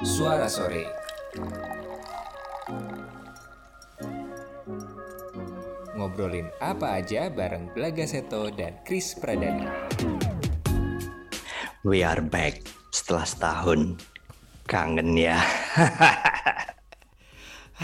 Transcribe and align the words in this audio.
Suara 0.00 0.48
Sore 0.48 0.88
Ngobrolin 5.92 6.48
apa 6.56 6.96
aja 6.96 7.28
bareng 7.28 7.68
Belaga 7.76 8.08
Seto 8.08 8.48
dan 8.48 8.80
Chris 8.88 9.12
Pradana 9.12 9.68
We 11.84 12.00
are 12.00 12.24
back 12.24 12.64
setelah 12.88 13.28
setahun. 13.28 14.00
Kangen 14.64 15.20
ya. 15.20 15.36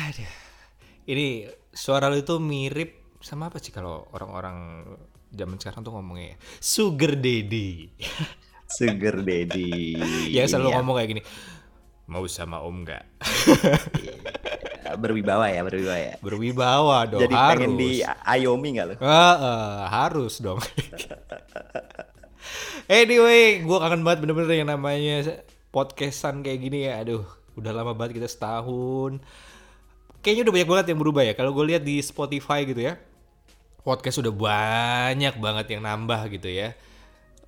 Aduh 0.01 0.33
Ini 1.05 1.53
suara 1.69 2.09
lu 2.09 2.25
itu 2.25 2.41
mirip 2.41 3.21
sama 3.21 3.53
apa 3.53 3.61
sih 3.61 3.77
kalau 3.77 4.09
orang-orang 4.17 4.89
zaman 5.37 5.61
sekarang 5.61 5.85
tuh 5.85 5.93
ngomongnya 5.93 6.33
ya? 6.33 6.37
Sugar 6.65 7.13
Daddy 7.13 7.93
Sugar 8.67 9.23
daddy. 9.23 9.95
Yang 10.37 10.59
selalu 10.59 10.69
ya, 10.71 10.75
ngomong 10.83 10.95
kayak 10.99 11.11
gini 11.15 11.23
Mau 12.07 12.23
sama 12.31 12.63
om 12.63 12.87
nggak? 12.87 13.03
berwibawa 15.03 15.51
ya, 15.51 15.61
berwibawa 15.67 15.99
ya. 15.99 16.15
Berwibawa 16.23 16.99
dong 17.11 17.21
Jadi 17.27 17.35
harus 17.35 17.51
pengen 17.59 17.73
di 17.75 17.91
Ayomi 18.03 18.69
nggak 18.79 18.87
lo? 18.87 18.95
Ah, 19.03 19.35
ah, 19.37 19.75
harus 19.91 20.39
dong. 20.39 20.63
anyway, 22.87 23.61
gue 23.61 23.79
kangen 23.83 24.07
banget 24.07 24.19
bener-bener 24.23 24.55
yang 24.55 24.71
namanya 24.71 25.43
podcastan 25.75 26.47
kayak 26.47 26.63
gini 26.63 26.87
ya. 26.87 27.03
Aduh, 27.03 27.27
udah 27.59 27.75
lama 27.75 27.93
banget 27.93 28.23
kita 28.23 28.29
setahun. 28.31 29.19
Kayaknya 30.23 30.43
udah 30.47 30.55
banyak 30.55 30.71
banget 30.71 30.87
yang 30.95 31.01
berubah 31.03 31.23
ya. 31.27 31.35
Kalau 31.35 31.51
gue 31.55 31.65
lihat 31.75 31.83
di 31.83 31.99
Spotify 32.03 32.63
gitu 32.67 32.83
ya, 32.83 32.99
podcast 33.83 34.23
udah 34.23 34.35
banyak 34.35 35.35
banget 35.39 35.67
yang 35.75 35.83
nambah 35.83 36.31
gitu 36.31 36.51
ya. 36.51 36.75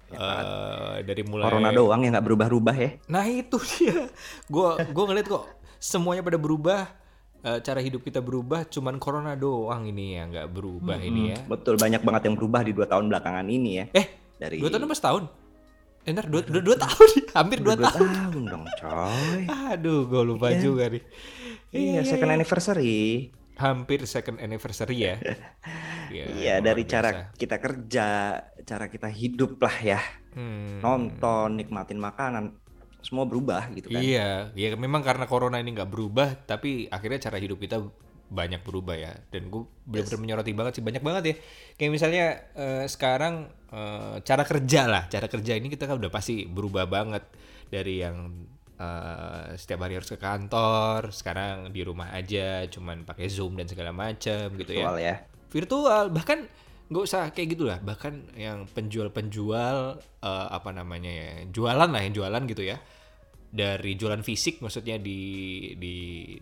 Eh, 0.08 1.04
dari 1.04 1.22
mulai 1.22 1.44
Corona 1.44 1.68
doang 1.68 2.00
yang 2.00 2.12
nggak 2.12 2.26
berubah-ubah 2.26 2.76
ya. 2.76 2.90
Nah 3.06 3.24
itu 3.24 3.60
dia. 3.60 4.08
Gue 4.46 4.68
gue 4.80 5.04
ngeliat 5.04 5.26
kok 5.26 5.44
semuanya 5.76 6.24
pada 6.24 6.36
berubah. 6.36 6.88
Eh, 7.38 7.58
cara 7.60 7.78
hidup 7.78 8.02
kita 8.02 8.18
berubah. 8.18 8.64
Cuman 8.64 8.96
corona 8.96 9.36
doang 9.36 9.84
ini 9.84 10.16
ya 10.16 10.26
nggak 10.26 10.48
berubah 10.48 10.96
ini 10.98 11.32
ya. 11.32 11.38
Betul 11.44 11.76
banyak 11.76 12.00
banget 12.00 12.22
yang 12.26 12.34
berubah 12.34 12.64
di 12.64 12.72
dua 12.72 12.86
tahun 12.86 13.06
belakangan 13.06 13.46
ini 13.46 13.70
ya. 13.76 13.84
Eh, 13.92 14.06
Dari 14.38 14.58
dua 14.58 14.70
tahun 14.70 14.88
apa 14.88 14.96
setahun? 14.96 15.24
Eh, 16.02 16.10
ntar 16.10 16.24
dua, 16.24 16.40
dua, 16.40 16.62
dua 16.64 16.76
tahun, 16.78 17.08
hampir 17.36 17.58
dua, 17.60 17.76
Udah 17.76 17.92
tahun. 17.92 18.08
tahun 18.32 18.42
dong 18.48 18.64
coy. 18.80 19.40
Aduh, 19.76 20.08
gue 20.08 20.22
lupa 20.24 20.48
Iya. 20.48 20.60
juga 20.64 20.88
nih. 20.88 21.04
Iya, 21.68 22.00
second 22.02 22.32
anniversary. 22.32 23.28
Hampir 23.58 24.08
second 24.08 24.40
anniversary 24.40 25.04
ya. 25.04 25.20
Iya, 26.08 26.64
dari 26.64 26.88
cara 26.88 27.36
kita 27.36 27.60
kerja, 27.60 28.32
cara 28.68 28.92
kita 28.92 29.08
hidup 29.08 29.56
lah 29.64 29.76
ya. 29.80 30.00
Hmm. 30.36 30.84
Nonton, 30.84 31.56
nikmatin 31.56 31.96
makanan, 31.96 32.52
semua 33.00 33.24
berubah 33.24 33.72
gitu 33.72 33.88
kan. 33.88 34.04
Iya, 34.04 34.52
ya 34.52 34.76
memang 34.76 35.00
karena 35.00 35.24
corona 35.24 35.56
ini 35.56 35.72
nggak 35.72 35.88
berubah, 35.88 36.44
tapi 36.44 36.90
akhirnya 36.92 37.16
cara 37.24 37.40
hidup 37.40 37.56
kita 37.56 37.80
banyak 38.28 38.60
berubah 38.60 38.92
ya. 38.92 39.16
Dan 39.32 39.48
gue 39.48 39.64
bener-bener 39.88 40.20
menyoroti 40.20 40.52
banget 40.52 40.72
sih, 40.78 40.84
banyak 40.84 41.02
banget 41.02 41.22
ya. 41.24 41.34
Kayak 41.80 41.92
misalnya 41.96 42.24
eh, 42.52 42.84
sekarang 42.84 43.48
eh, 43.72 44.16
cara 44.20 44.42
kerja 44.44 44.82
lah, 44.84 45.02
cara 45.08 45.26
kerja 45.26 45.56
ini 45.56 45.72
kita 45.72 45.88
kan 45.88 45.96
udah 45.96 46.12
pasti 46.12 46.44
berubah 46.44 46.84
banget 46.84 47.24
dari 47.72 48.04
yang 48.04 48.44
eh, 48.76 49.56
setiap 49.56 49.88
hari 49.88 49.96
harus 49.96 50.12
ke 50.12 50.20
kantor, 50.20 51.08
sekarang 51.08 51.72
di 51.72 51.80
rumah 51.80 52.12
aja, 52.12 52.68
cuman 52.68 53.08
pakai 53.08 53.32
zoom 53.32 53.56
dan 53.56 53.64
segala 53.64 53.96
macam 53.96 54.52
gitu 54.60 54.76
ya 54.76 54.84
Soal 54.84 54.98
ya. 55.00 55.16
virtual 55.48 56.12
bahkan 56.12 56.44
nggak 56.88 57.04
usah 57.04 57.22
kayak 57.36 57.48
gitulah 57.52 57.78
bahkan 57.84 58.24
yang 58.32 58.64
penjual-penjual 58.68 60.00
eh, 60.00 60.46
apa 60.48 60.70
namanya 60.72 61.12
ya 61.12 61.28
jualan 61.52 61.88
lah 61.88 62.00
yang 62.00 62.14
jualan 62.16 62.42
gitu 62.48 62.64
ya. 62.64 62.80
Dari 63.48 63.96
jualan 63.96 64.20
fisik 64.20 64.60
maksudnya 64.60 65.00
di 65.00 65.72
di 65.80 65.94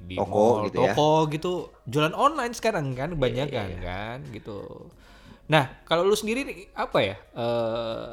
di 0.03 0.19
Toko 0.19 0.63
mall, 0.63 0.67
gitu 0.67 0.83
ya. 0.83 0.91
toko 0.91 1.11
gitu. 1.31 1.53
Jualan 1.87 2.15
online 2.15 2.55
sekarang 2.55 2.95
kan 2.99 3.15
banyak 3.15 3.47
kan 3.51 3.71
kan 3.79 4.19
gitu. 4.35 4.91
Nah 5.47 5.87
kalau 5.87 6.03
lu 6.03 6.19
sendiri 6.19 6.71
apa 6.75 6.99
ya 7.03 7.17
eh, 7.19 8.09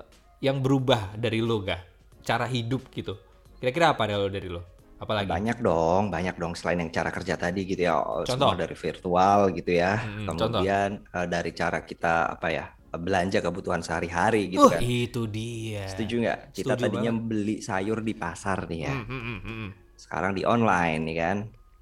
yang 0.45 0.61
berubah 0.61 1.17
dari 1.17 1.41
lo 1.41 1.61
gak 1.65 1.81
cara 2.21 2.45
hidup 2.45 2.89
gitu. 2.93 3.17
Kira-kira 3.57 3.93
apa 3.97 4.05
dari 4.09 4.49
lo 4.49 4.72
apalagi 5.03 5.27
Banyak 5.27 5.57
dong, 5.59 6.09
banyak 6.09 6.35
dong 6.39 6.53
selain 6.55 6.79
yang 6.79 6.91
cara 6.91 7.11
kerja 7.11 7.35
tadi 7.35 7.67
gitu 7.67 7.85
ya. 7.85 7.99
Contoh? 7.99 8.25
Semua 8.25 8.55
dari 8.55 8.75
virtual 8.75 9.39
gitu 9.51 9.71
ya. 9.75 9.99
Hmm, 9.99 10.27
Kemudian 10.31 10.89
eh, 11.03 11.27
dari 11.27 11.51
cara 11.51 11.83
kita 11.83 12.31
apa 12.31 12.47
ya? 12.49 12.65
belanja 12.93 13.41
kebutuhan 13.41 13.81
sehari-hari 13.81 14.53
gitu 14.53 14.69
uh 14.69 14.77
kan. 14.77 14.81
itu 14.85 15.25
dia 15.25 15.89
Setuju 15.89 16.13
nggak? 16.29 16.39
Kita 16.53 16.77
Setuju 16.77 16.83
tadinya 16.85 17.11
beli 17.17 17.57
sayur 17.57 18.05
di 18.05 18.13
pasar 18.13 18.69
nih 18.69 18.79
ya. 18.85 18.93
Hmm, 18.93 19.05
hmm, 19.09 19.21
hmm, 19.25 19.39
hmm. 19.41 19.69
Sekarang 19.97 20.31
di 20.37 20.45
online 20.45 21.01
nih 21.01 21.17
kan. 21.17 21.37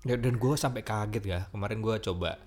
Dan, 0.08 0.18
dan 0.24 0.36
gue 0.40 0.53
sampai 0.56 0.82
kaget 0.88 1.24
ya 1.28 1.40
kemarin 1.52 1.84
gue 1.84 1.96
coba 2.00 2.40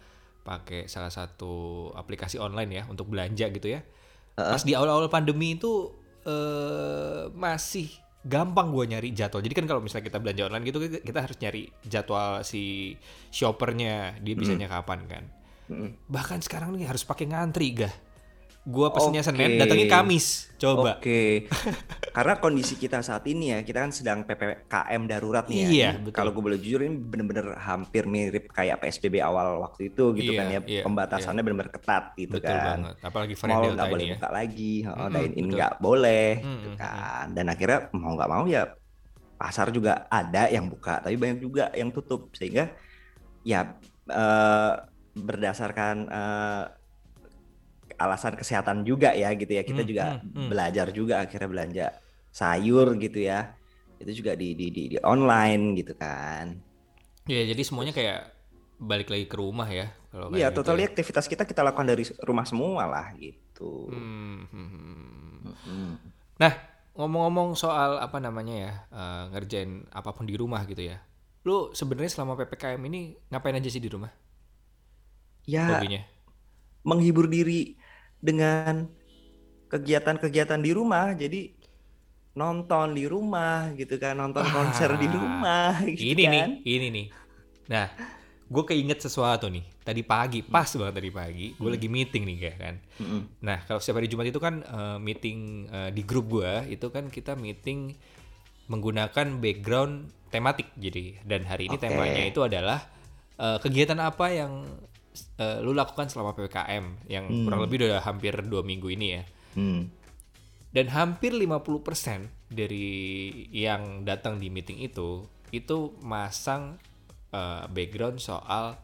pakai 0.44 0.88
salah 0.88 1.12
satu 1.12 1.88
aplikasi 1.92 2.40
online 2.40 2.70
ya 2.72 2.82
untuk 2.88 3.12
belanja 3.12 3.52
gitu 3.52 3.68
ya. 3.68 3.84
Pas 4.32 4.64
di 4.64 4.72
awal-awal 4.72 5.12
pandemi 5.12 5.60
itu 5.60 5.92
eh, 6.24 7.28
masih 7.36 7.92
gampang 8.24 8.72
gue 8.72 8.84
nyari 8.88 9.08
jadwal. 9.12 9.44
Jadi 9.44 9.54
kan 9.54 9.64
kalau 9.68 9.80
misalnya 9.84 10.08
kita 10.08 10.18
belanja 10.18 10.42
online 10.48 10.64
gitu 10.64 10.78
kita 10.80 11.18
harus 11.20 11.36
nyari 11.38 11.68
jadwal 11.84 12.40
si 12.40 12.96
shoppernya 13.28 14.16
dia 14.24 14.34
bisanya 14.34 14.66
kapan 14.66 15.00
kan. 15.04 15.24
Bahkan 16.08 16.40
sekarang 16.44 16.76
nih 16.76 16.88
harus 16.88 17.04
pakai 17.04 17.28
ngantri 17.28 17.72
gah. 17.76 17.94
Gue 18.64 18.88
pesennya 18.88 19.20
Senin, 19.20 19.44
Oke. 19.50 19.60
datangnya 19.60 19.88
Kamis. 19.90 20.48
Coba. 20.56 20.96
Oke. 20.96 21.52
Karena 22.16 22.34
kondisi 22.38 22.74
kita 22.74 22.98
saat 22.98 23.20
ini 23.24 23.52
ya, 23.52 23.60
kita 23.60 23.78
kan 23.78 23.92
sedang 23.92 24.24
PPKM 24.24 25.02
darurat 25.04 25.44
nih 25.44 25.58
ya. 25.58 25.68
Iya. 25.68 25.90
Kalau 26.08 26.32
gue 26.32 26.40
boleh 26.40 26.56
jujur 26.56 26.80
ini 26.80 26.96
bener-bener 26.96 27.52
hampir 27.54 28.06
mirip 28.06 28.48
kayak 28.48 28.80
PSBB 28.80 29.20
awal 29.20 29.60
waktu 29.60 29.90
itu 29.90 30.14
gitu 30.14 30.32
Iya, 30.32 30.38
kan 30.38 30.46
ya. 30.48 30.60
iya, 30.64 30.82
Pembatasannya 30.82 31.42
bener-bener 31.42 31.68
ketat 31.70 32.16
gitu 32.16 32.40
Betul 32.40 32.56
kan. 32.56 32.64
banget. 32.80 32.94
Apalagi 33.02 33.34
varian 33.34 33.52
Mall 33.52 33.62
Delta 33.62 33.74
nggak 33.76 33.90
boleh 33.90 34.00
ini 34.00 34.08
ya. 34.08 34.16
buka 34.16 34.28
lagi, 34.30 34.74
oh, 34.80 34.94
Mm-mm, 34.96 35.12
dine 35.12 35.34
in 35.34 35.46
nggak 35.50 35.72
boleh 35.78 36.28
Mm, 36.34 36.48
gitu 36.56 36.68
kan. 36.78 37.24
Dan 37.30 37.46
akhirnya 37.46 37.78
mau 37.92 38.12
nggak 38.16 38.30
mau 38.30 38.44
ya 38.46 38.62
pasar 39.34 39.68
juga 39.68 39.92
ada 40.08 40.42
yang 40.48 40.64
buka, 40.64 40.98
tapi 40.98 41.14
banyak 41.14 41.38
juga 41.38 41.68
yang 41.70 41.90
tutup 41.90 42.32
sehingga 42.32 42.72
ya 43.42 43.76
eh, 44.06 44.72
berdasarkan 45.14 45.96
eh, 46.06 46.64
alasan 48.02 48.34
kesehatan 48.40 48.78
juga 48.88 49.08
ya 49.22 49.28
gitu 49.40 49.52
ya 49.58 49.62
kita 49.70 49.82
Hmm, 49.82 49.88
juga 49.90 50.04
hmm, 50.04 50.30
hmm. 50.34 50.50
belajar 50.50 50.86
juga 50.98 51.14
akhirnya 51.24 51.48
belanja 51.54 51.84
sayur 52.38 52.86
gitu 53.04 53.18
ya 53.30 53.34
itu 54.00 54.10
juga 54.24 54.32
di 54.40 54.46
di 54.58 54.64
di, 54.76 54.82
di 54.92 54.96
online 55.02 55.62
gitu 55.80 55.92
kan. 56.02 56.46
Ya 57.24 57.40
jadi 57.50 57.62
semuanya 57.64 57.92
kayak 57.96 58.20
balik 58.80 59.08
lagi 59.12 59.26
ke 59.30 59.36
rumah 59.40 59.68
ya. 59.68 59.86
Kalau 60.12 60.28
Iya, 60.36 60.48
gitu 60.56 60.56
totally 60.56 60.82
ya. 60.84 60.88
aktivitas 60.88 61.26
kita 61.32 61.42
kita 61.50 61.60
lakukan 61.66 61.88
dari 61.90 62.04
rumah 62.28 62.44
semua 62.50 62.82
lah 62.92 63.06
gitu. 63.24 63.64
Hmm, 63.88 64.48
hmm, 64.52 64.68
hmm. 64.72 65.54
Hmm. 65.64 65.94
Nah, 66.42 66.52
ngomong-ngomong 66.98 67.54
soal 67.58 68.00
apa 68.00 68.18
namanya 68.26 68.54
ya, 68.64 68.72
eh, 68.90 69.22
ngerjain 69.34 69.70
apa 69.92 70.10
pun 70.16 70.24
di 70.30 70.34
rumah 70.38 70.62
gitu 70.70 70.82
ya. 70.90 70.96
Lu 71.46 71.70
sebenarnya 71.78 72.10
selama 72.14 72.32
PPKM 72.38 72.82
ini 72.90 73.00
ngapain 73.30 73.56
aja 73.58 73.70
sih 73.70 73.82
di 73.82 73.90
rumah? 73.92 74.10
Ya, 75.46 75.64
Hobinya? 75.66 76.04
menghibur 76.84 77.26
diri 77.30 77.76
dengan 78.28 78.74
kegiatan-kegiatan 79.72 80.60
di 80.66 80.70
rumah. 80.78 81.06
Jadi 81.22 81.40
nonton 82.40 82.86
di 82.98 83.04
rumah 83.14 83.70
gitu 83.80 83.94
kan, 84.02 84.14
nonton 84.22 84.46
konser 84.56 84.90
di 85.02 85.06
Ah, 85.06 85.14
rumah 85.16 85.72
gitu 86.00 86.16
ini 86.16 86.24
nih, 86.32 86.44
kan. 86.44 86.50
ini 86.66 86.86
nih. 86.96 87.06
Nah, 87.72 87.86
gue 88.54 88.64
keinget 88.70 88.98
sesuatu 89.06 89.46
nih. 89.50 89.64
Tadi 89.86 90.02
pagi, 90.04 90.40
pas 90.44 90.68
banget 90.80 90.94
tadi 91.00 91.10
pagi, 91.12 91.46
gue 91.60 91.70
lagi 91.74 91.88
meeting 91.92 92.24
nih 92.28 92.36
kayak 92.42 92.58
kan. 92.60 92.74
Mm-mm. 93.00 93.22
Nah, 93.46 93.58
kalau 93.68 93.80
setiap 93.82 93.98
hari 94.00 94.08
Jumat 94.12 94.26
itu 94.32 94.40
kan 94.46 94.54
eh, 94.64 94.98
meeting 95.02 95.38
eh, 95.70 95.90
di 95.96 96.02
grup 96.08 96.26
gua 96.40 96.64
itu 96.66 96.86
kan 96.94 97.08
kita 97.12 97.32
meeting 97.38 97.96
menggunakan 98.72 99.26
background 99.44 99.94
tematik 100.32 100.72
jadi 100.76 101.20
dan 101.24 101.44
hari 101.46 101.68
ini 101.70 101.76
Oke. 101.76 101.82
temanya 101.82 102.22
itu 102.26 102.40
adalah 102.42 102.80
eh, 103.38 103.58
kegiatan 103.64 103.98
apa 104.00 104.26
yang 104.32 104.52
eh, 105.38 105.58
lu 105.62 105.72
lakukan 105.72 106.10
selama 106.10 106.34
PPKM 106.34 107.06
yang 107.06 107.24
kurang 107.46 107.60
lebih 107.62 107.86
udah 107.86 108.02
hampir 108.02 108.34
dua 108.44 108.62
minggu 108.66 108.88
ini 108.90 109.06
ya. 109.14 109.22
Hmm. 109.54 109.86
Dan 110.74 110.90
hampir 110.90 111.30
50% 111.30 112.50
dari 112.50 113.30
yang 113.54 114.02
datang 114.02 114.42
di 114.42 114.50
meeting 114.50 114.82
itu 114.82 115.22
itu 115.54 115.94
masang 116.02 116.82
eh, 117.30 117.64
background 117.70 118.18
soal 118.18 118.74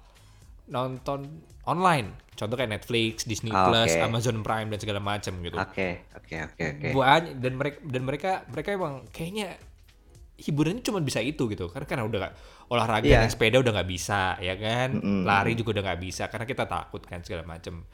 nonton 0.70 1.42
online. 1.66 2.14
Contoh 2.38 2.56
kayak 2.56 2.72
Netflix, 2.72 3.26
Disney 3.28 3.52
Ah, 3.52 3.68
Plus, 3.68 3.92
oke. 3.92 4.00
Amazon 4.06 4.40
Prime 4.40 4.70
dan 4.70 4.78
segala 4.80 5.02
macam 5.02 5.34
gitu. 5.44 5.58
Oke, 5.58 6.08
oke, 6.16 6.36
oke, 6.54 6.62
oke. 6.78 6.88
Banyak 6.94 7.42
dan 7.42 7.52
mereka 7.58 7.78
dan 7.84 8.02
mereka 8.06 8.30
mereka 8.48 8.68
emang 8.72 8.94
kayaknya 9.12 9.58
hiburannya 10.40 10.80
cuma 10.80 11.04
bisa 11.04 11.20
itu 11.20 11.46
gitu 11.52 11.68
karena 11.68 11.86
karena 11.86 12.04
udah 12.08 12.18
gak 12.24 12.34
olahraga 12.72 13.06
Iya. 13.06 13.18
naik 13.24 13.32
sepeda 13.36 13.60
udah 13.60 13.72
nggak 13.76 13.90
bisa 13.90 14.40
ya 14.40 14.54
kan 14.56 14.96
Mm-mm. 14.96 15.22
lari 15.28 15.52
juga 15.52 15.78
udah 15.78 15.84
nggak 15.92 16.00
bisa 16.00 16.26
karena 16.32 16.46
kita 16.48 16.64
takut 16.64 17.02
kan 17.04 17.20
segala 17.20 17.44
macem 17.44 17.84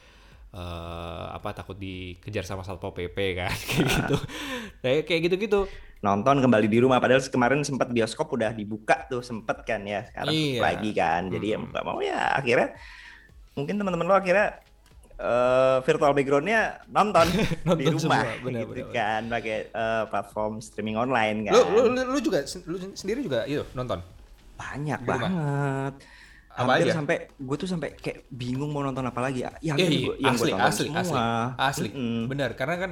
uh, 0.54 1.26
apa 1.34 1.52
takut 1.52 1.76
dikejar 1.76 2.46
sama 2.46 2.62
satpol 2.62 2.94
pp 2.94 3.16
kan 3.34 3.52
kayak 3.68 3.84
gitu 3.90 4.16
kayak 4.82 5.02
kayak 5.08 5.20
gitu 5.28 5.36
gitu 5.36 5.60
nonton 6.04 6.38
kembali 6.44 6.68
di 6.68 6.78
rumah 6.78 7.00
padahal 7.00 7.24
kemarin 7.24 7.64
sempat 7.64 7.90
bioskop 7.90 8.28
udah 8.30 8.52
dibuka 8.52 9.08
tuh 9.08 9.24
sempet 9.24 9.64
kan 9.64 9.82
ya 9.82 10.04
sekarang 10.06 10.32
iya. 10.32 10.60
lagi 10.60 10.90
kan 10.92 11.32
jadi 11.32 11.46
hmm. 11.56 11.72
ya 11.74 11.80
mau 11.82 11.98
ya 11.98 12.36
akhirnya 12.36 12.76
mungkin 13.56 13.74
teman-teman 13.80 14.06
lo 14.06 14.14
akhirnya 14.14 14.60
uh, 15.20 15.78
virtual 15.84 16.12
backgroundnya 16.12 16.80
nonton, 16.88 17.26
nonton 17.66 17.80
di 17.80 17.84
rumah 17.88 18.00
semua, 18.00 18.36
bener, 18.44 18.62
gitu 18.64 18.72
bener, 18.86 18.94
kan 18.94 19.22
pakai 19.28 19.58
uh, 19.72 20.04
platform 20.08 20.52
streaming 20.60 20.96
online 20.96 21.48
kan. 21.48 21.52
Lu, 21.56 21.92
lu, 21.92 22.02
lu 22.16 22.18
juga 22.20 22.44
lu 22.68 22.76
sendiri 22.92 23.20
juga 23.24 23.44
itu 23.48 23.64
nonton? 23.72 24.00
Banyak 24.56 25.00
di 25.02 25.08
banget. 25.08 25.30
Rumah. 25.32 25.92
Hampir 26.56 26.88
aja? 26.88 26.96
sampai 26.96 27.16
gue 27.36 27.56
tuh 27.60 27.68
sampai 27.68 27.92
kayak 28.00 28.32
bingung 28.32 28.72
mau 28.72 28.80
nonton 28.80 29.04
apa 29.04 29.20
lagi. 29.20 29.44
Yang, 29.60 29.76
eh, 29.76 29.88
gua, 30.08 30.14
yang 30.16 30.34
asli, 30.36 30.48
gue 30.48 30.52
tonton 30.56 30.68
asli, 30.72 30.86
semua. 30.88 31.00
Asli, 31.04 31.20
asli. 31.60 31.88
Mm 31.92 32.00
-hmm. 32.00 32.22
Bener, 32.32 32.50
karena 32.56 32.76
kan 32.80 32.90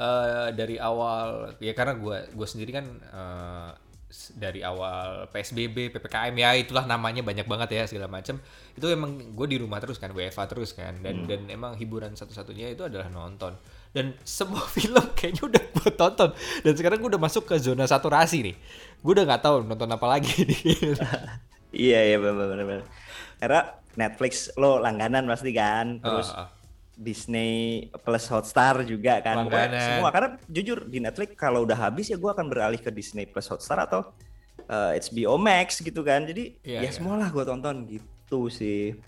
uh, 0.00 0.48
dari 0.54 0.76
awal 0.80 1.52
ya 1.60 1.72
karena 1.76 1.94
gue 2.00 2.18
gue 2.32 2.46
sendiri 2.48 2.70
kan 2.72 2.86
uh, 3.12 3.70
dari 4.40 4.64
awal 4.64 5.28
PSBB, 5.28 5.92
PPKM 5.92 6.32
ya 6.32 6.56
itulah 6.56 6.88
namanya 6.88 7.20
banyak 7.20 7.44
banget 7.44 7.68
ya 7.76 7.84
segala 7.84 8.08
macam. 8.08 8.40
Itu 8.72 8.88
emang 8.88 9.36
gue 9.36 9.46
di 9.46 9.60
rumah 9.60 9.78
terus 9.84 10.00
kan, 10.00 10.16
WFA 10.16 10.48
terus 10.48 10.72
kan 10.72 10.96
dan 11.04 11.24
hmm. 11.24 11.28
dan 11.28 11.40
emang 11.52 11.76
hiburan 11.76 12.16
satu-satunya 12.16 12.72
itu 12.72 12.88
adalah 12.88 13.12
nonton. 13.12 13.52
Dan 13.92 14.16
semua 14.24 14.64
film 14.76 15.04
kayaknya 15.12 15.44
udah 15.44 15.62
gue 15.76 15.90
tonton 15.92 16.30
dan 16.64 16.72
sekarang 16.72 16.98
gue 17.04 17.10
udah 17.12 17.22
masuk 17.22 17.44
ke 17.44 17.60
zona 17.60 17.84
saturasi 17.84 18.40
nih. 18.48 18.56
Gue 19.04 19.12
udah 19.12 19.24
nggak 19.28 19.42
tahu 19.44 19.56
nonton 19.68 19.92
apa 19.92 20.06
lagi 20.08 20.32
nih. 20.48 20.96
iya 21.76 22.00
iya 22.12 22.16
benar-benar. 22.16 22.88
Karena 23.38 23.60
Netflix 23.98 24.50
lo 24.56 24.80
langganan 24.80 25.28
pasti 25.28 25.52
kan, 25.52 26.00
terus 26.00 26.32
uh, 26.32 26.48
uh 26.48 26.57
Disney 26.98 27.86
plus 28.02 28.26
Hotstar 28.26 28.82
juga 28.82 29.22
kan 29.22 29.46
semua 29.78 30.10
karena 30.10 30.34
jujur 30.50 30.90
di 30.90 30.98
Netflix 30.98 31.38
kalau 31.38 31.62
udah 31.62 31.78
habis 31.78 32.10
ya 32.10 32.18
gue 32.18 32.26
akan 32.26 32.50
beralih 32.50 32.82
ke 32.82 32.90
Disney 32.90 33.30
plus 33.30 33.46
Hotstar 33.46 33.86
atau 33.86 34.10
uh, 34.66 34.92
eh, 34.92 34.98
HBO 34.98 35.38
Max 35.38 35.78
gitu 35.78 36.02
kan 36.02 36.26
jadi 36.26 36.58
yeah, 36.66 36.82
ya 36.82 36.90
yeah. 36.90 36.92
semualah 36.92 37.30
gue 37.30 37.44
tonton 37.46 37.86
gitu 37.86 38.50
sih 38.50 38.98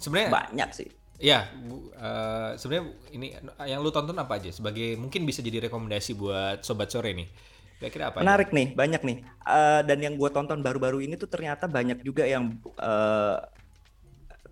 sebenarnya 0.00 0.30
banyak 0.32 0.70
sih 0.72 0.88
Ya, 1.22 1.46
uh, 1.94 2.58
sebenarnya 2.58 2.90
ini 3.14 3.38
yang 3.70 3.86
lu 3.86 3.94
tonton 3.94 4.18
apa 4.18 4.42
aja? 4.42 4.50
Sebagai 4.50 4.98
mungkin 4.98 5.22
bisa 5.22 5.46
jadi 5.46 5.70
rekomendasi 5.70 6.18
buat 6.18 6.66
sobat 6.66 6.90
sore 6.90 7.14
nih. 7.14 7.30
Kira-kira 7.78 8.10
apa? 8.10 8.18
Menarik 8.26 8.50
aja? 8.50 8.56
nih, 8.58 8.66
banyak 8.74 9.02
nih. 9.06 9.18
Uh, 9.46 9.80
dan 9.86 9.98
yang 10.02 10.18
gue 10.18 10.30
tonton 10.34 10.58
baru-baru 10.58 11.06
ini 11.06 11.14
tuh 11.14 11.30
ternyata 11.30 11.70
banyak 11.70 12.02
juga 12.02 12.26
yang 12.26 12.58
uh, 12.82 13.38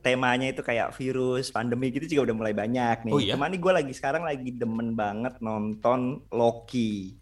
temanya 0.02 0.50
itu 0.50 0.60
kayak 0.66 0.90
virus, 0.98 1.54
pandemi 1.54 1.94
gitu 1.94 2.18
juga 2.18 2.30
udah 2.30 2.36
mulai 2.36 2.54
banyak 2.54 3.06
nih. 3.06 3.12
Oh, 3.14 3.22
iya? 3.22 3.38
Cuman 3.38 3.54
nih 3.54 3.60
gue 3.62 3.72
lagi 3.72 3.92
sekarang 3.94 4.26
lagi 4.26 4.50
demen 4.50 4.98
banget 4.98 5.38
nonton 5.38 6.26
Loki. 6.34 7.14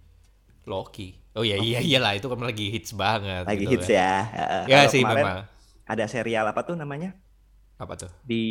Loki. 0.65 1.21
Oh 1.37 1.47
iya 1.47 1.61
iya 1.63 1.79
iyalah 1.79 2.19
itu 2.19 2.27
kan 2.27 2.41
lagi 2.43 2.67
hits 2.75 2.91
banget. 2.97 3.47
Lagi 3.47 3.63
gitu 3.69 3.79
hits 3.79 3.89
kan. 3.93 4.01
ya. 4.01 4.15
Uh, 4.35 4.65
ya 4.67 4.79
sih 4.89 5.05
memang. 5.05 5.47
Ada 5.87 6.05
serial 6.09 6.49
apa 6.49 6.65
tuh 6.65 6.75
namanya? 6.75 7.15
Apa 7.79 7.95
tuh? 7.95 8.11
Di 8.25 8.43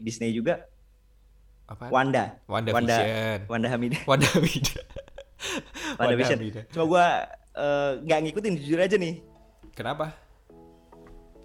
Disney 0.00 0.32
juga. 0.32 0.64
Apa? 1.66 1.90
Wanda. 1.90 2.38
Wanda 2.46 2.70
Wanda 2.72 2.96
Vision. 2.96 3.38
Wanda 3.50 3.68
Hamida. 3.68 3.98
Wanda 4.10 4.26
Hamida. 4.30 4.80
Wanda 5.98 6.14
Vision. 6.16 6.38
Cuma 6.70 6.84
gue 6.88 7.06
uh, 7.58 7.90
nggak 8.00 8.18
ngikutin 8.30 8.52
jujur 8.62 8.78
aja 8.80 8.96
nih. 8.96 9.20
Kenapa? 9.72 10.21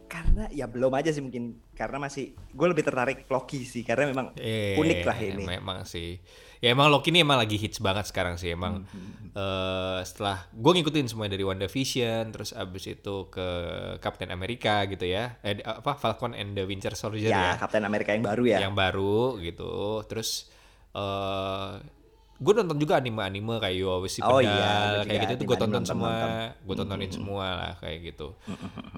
Karena 0.08 0.48
ya 0.50 0.66
belum 0.66 0.92
aja 0.96 1.12
sih 1.12 1.22
mungkin. 1.22 1.60
Karena 1.76 2.02
masih 2.02 2.34
gue 2.34 2.68
lebih 2.68 2.82
tertarik 2.82 3.30
Loki 3.30 3.62
sih 3.68 3.86
karena 3.86 4.10
memang 4.10 4.34
eh, 4.40 4.80
unik 4.80 5.00
lah 5.06 5.18
ini. 5.20 5.44
memang 5.46 5.86
sih. 5.86 6.18
Ya 6.58 6.74
emang 6.74 6.90
Loki 6.90 7.14
ini 7.14 7.22
emang 7.22 7.38
lagi 7.38 7.54
hits 7.54 7.78
banget 7.78 8.10
sekarang 8.10 8.34
sih 8.42 8.50
emang 8.50 8.82
hmm. 8.90 9.38
uh, 9.38 10.02
setelah 10.02 10.50
gue 10.50 10.72
ngikutin 10.74 11.06
semua 11.06 11.30
dari 11.30 11.46
WandaVision 11.46 12.34
terus 12.34 12.50
abis 12.50 12.98
itu 12.98 13.30
ke 13.30 13.48
Captain 14.02 14.34
America 14.34 14.82
gitu 14.90 15.06
ya 15.06 15.38
eh, 15.46 15.62
apa 15.62 15.94
Falcon 15.94 16.34
and 16.34 16.58
the 16.58 16.66
Winter 16.66 16.98
Soldier 16.98 17.30
ya, 17.30 17.54
ya. 17.54 17.62
Captain 17.62 17.86
America 17.86 18.10
yang 18.10 18.26
baru 18.26 18.44
ya. 18.50 18.58
Yang 18.66 18.74
baru 18.74 19.38
gitu. 19.38 20.02
Terus 20.10 20.50
uh, 20.98 21.78
gue 22.38 22.54
nonton 22.54 22.78
juga 22.78 23.02
anime-anime 23.02 23.58
kayak 23.58 23.76
You 23.76 23.90
Always 23.90 24.14
See 24.14 24.22
oh, 24.22 24.38
iya, 24.38 25.02
kayak 25.04 25.20
gitu 25.26 25.34
tuh 25.42 25.46
gue 25.50 25.58
tonton 25.58 25.84
semua 25.84 26.14
gue 26.54 26.76
tontonin 26.78 27.10
mm 27.10 27.10
-hmm. 27.10 27.18
semua 27.18 27.46
lah 27.58 27.72
kayak 27.82 28.14
gitu 28.14 28.38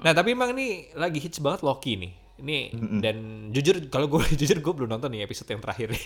nah 0.03 0.11
tapi 0.11 0.35
emang 0.35 0.51
ini 0.55 0.91
lagi 0.99 1.23
hits 1.23 1.39
banget 1.39 1.63
Loki 1.63 1.95
nih 1.95 2.11
ini 2.39 2.59
mm 2.71 2.79
-hmm. 2.79 2.99
dan 2.99 3.17
jujur 3.55 3.75
kalau 3.87 4.11
gue 4.11 4.21
jujur 4.39 4.59
gue 4.59 4.73
belum 4.75 4.89
nonton 4.91 5.07
nih 5.15 5.23
episode 5.23 5.47
yang 5.47 5.63
terakhir 5.63 5.95
nih 5.95 6.05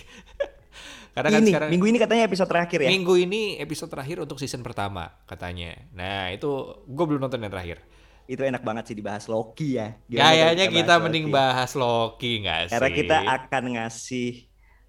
karena 1.14 1.28
kan 1.30 1.40
ini, 1.42 1.50
sekarang 1.50 1.68
minggu 1.70 1.86
ini 1.90 1.98
katanya 1.98 2.22
episode 2.26 2.50
terakhir 2.50 2.78
ya 2.82 2.90
minggu 2.90 3.14
ini 3.18 3.40
episode 3.62 3.90
terakhir 3.90 4.16
untuk 4.22 4.38
season 4.38 4.62
pertama 4.62 5.10
katanya 5.26 5.74
nah 5.94 6.30
itu 6.30 6.82
gue 6.86 7.04
belum 7.06 7.22
nonton 7.22 7.42
yang 7.42 7.50
terakhir 7.50 7.82
itu 8.24 8.40
enak 8.40 8.64
banget 8.64 8.88
sih 8.88 8.96
dibahas 8.96 9.28
Loki 9.28 9.76
ya. 9.76 10.00
Kayaknya 10.08 10.72
kita, 10.72 10.76
kita 10.80 10.94
mending 10.96 11.28
Loki? 11.28 11.36
bahas 11.36 11.70
Loki 11.76 12.32
nggak 12.40 12.60
sih? 12.64 12.72
Karena 12.72 12.90
kita 12.96 13.16
akan 13.20 13.64
ngasih 13.76 14.30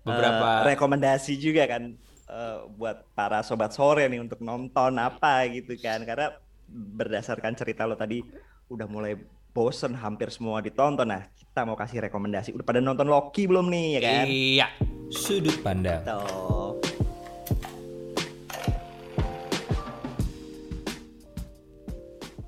beberapa 0.06 0.50
uh, 0.62 0.65
rekomendasi 0.71 1.33
juga 1.41 1.65
kan 1.65 1.98
uh, 2.30 2.69
buat 2.75 3.06
para 3.18 3.42
sobat 3.42 3.74
sore 3.74 4.06
nih 4.10 4.22
untuk 4.22 4.42
nonton 4.42 4.98
apa 5.01 5.45
gitu 5.50 5.77
kan. 5.80 6.04
Karena 6.04 6.33
berdasarkan 6.69 7.54
cerita 7.54 7.86
lo 7.86 7.98
tadi 7.98 8.22
udah 8.69 8.88
mulai 8.89 9.18
bosen 9.56 9.95
hampir 9.95 10.30
semua 10.33 10.60
ditonton. 10.60 11.07
Nah 11.07 11.25
kita 11.33 11.63
mau 11.63 11.80
kasih 11.80 12.04
rekomendasi. 12.06 12.51
Udah 12.51 12.66
pada 12.66 12.83
nonton 12.83 13.07
Loki 13.07 13.48
belum 13.48 13.72
nih 13.72 13.88
ya 13.98 14.01
kan? 14.04 14.25
Iya. 14.27 14.68
Sudut 15.13 15.56
pandang. 15.63 16.04
Tuh. 16.04 16.77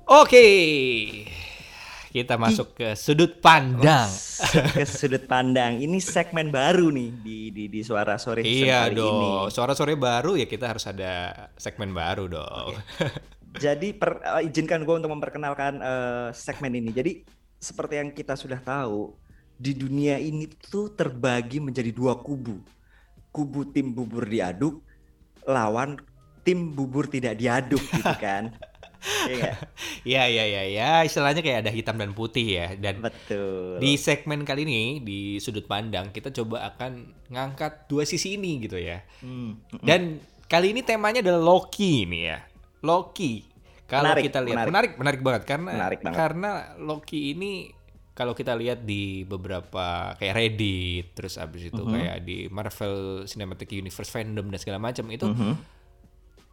Oke, 0.08 0.40
kita 2.18 2.34
masuk 2.34 2.74
ke 2.74 2.88
sudut 2.98 3.38
pandang. 3.38 4.10
Ke 4.74 4.82
sudut 4.82 5.24
pandang. 5.30 5.78
Ini 5.78 5.98
segmen 6.02 6.50
baru 6.50 6.90
nih 6.90 7.10
di 7.22 7.38
di, 7.54 7.64
di 7.70 7.80
suara 7.86 8.18
sore 8.18 8.42
Iya 8.42 8.90
dong. 8.90 9.48
Ini. 9.48 9.54
Suara 9.54 9.72
sore 9.78 9.94
baru 9.94 10.34
ya 10.34 10.50
kita 10.50 10.66
harus 10.74 10.84
ada 10.90 11.46
segmen 11.54 11.94
baru 11.94 12.26
dong. 12.26 12.74
Okay. 12.74 13.10
Jadi 13.58 13.88
per, 13.96 14.20
uh, 14.22 14.42
izinkan 14.44 14.84
gue 14.84 14.94
untuk 14.98 15.14
memperkenalkan 15.14 15.80
uh, 15.80 16.28
segmen 16.34 16.74
ini. 16.74 16.90
Jadi 16.92 17.12
seperti 17.58 17.94
yang 17.98 18.10
kita 18.12 18.34
sudah 18.34 18.60
tahu 18.60 19.14
di 19.58 19.74
dunia 19.74 20.18
ini 20.18 20.46
tuh 20.46 20.94
terbagi 20.94 21.58
menjadi 21.58 21.90
dua 21.90 22.18
kubu. 22.18 22.60
Kubu 23.32 23.70
tim 23.70 23.94
bubur 23.94 24.26
diaduk 24.26 24.82
lawan 25.48 25.96
tim 26.44 26.76
bubur 26.76 27.08
tidak 27.08 27.40
diaduk 27.40 27.80
gitu 27.80 28.14
kan. 28.20 28.52
Iya, 29.28 29.54
iya, 30.02 30.22
iya, 30.26 30.44
iya, 30.44 30.62
ya. 30.68 30.90
Istilahnya 31.06 31.40
kayak 31.44 31.66
ada 31.66 31.72
hitam 31.72 31.96
dan 31.98 32.12
putih 32.12 32.58
ya. 32.58 32.66
Dan 32.74 33.02
betul. 33.02 33.78
Di 33.78 33.94
segmen 33.94 34.42
kali 34.42 34.66
ini 34.66 35.00
di 35.02 35.38
sudut 35.38 35.64
pandang 35.68 36.10
kita 36.10 36.34
coba 36.34 36.66
akan 36.74 37.12
ngangkat 37.30 37.86
dua 37.86 38.02
sisi 38.08 38.34
ini 38.40 38.58
gitu 38.64 38.78
ya. 38.78 39.04
Hmm. 39.22 39.60
Dan 39.80 40.18
kali 40.50 40.74
ini 40.74 40.80
temanya 40.82 41.22
adalah 41.22 41.42
Loki 41.42 42.08
nih 42.08 42.22
ya. 42.34 42.38
Loki. 42.82 43.46
Kalau 43.88 44.12
kita 44.20 44.44
lihat 44.44 44.68
menarik. 44.68 44.68
menarik, 44.68 44.92
menarik 45.00 45.20
banget 45.24 45.42
karena 45.48 45.70
menarik 45.72 46.00
banget. 46.04 46.18
karena 46.20 46.50
Loki 46.76 47.32
ini 47.32 47.72
kalau 48.12 48.34
kita 48.34 48.52
lihat 48.58 48.82
di 48.82 49.22
beberapa 49.22 50.12
kayak 50.18 50.34
Reddit, 50.34 51.14
terus 51.14 51.38
abis 51.38 51.70
itu 51.70 51.78
uh 51.78 51.86
-huh. 51.86 51.94
kayak 51.94 52.16
di 52.26 52.50
Marvel 52.50 53.24
Cinematic 53.30 53.70
Universe 53.78 54.10
fandom 54.10 54.50
dan 54.50 54.58
segala 54.58 54.82
macam 54.82 55.06
itu, 55.08 55.22
uh 55.22 55.32
-huh. 55.32 55.54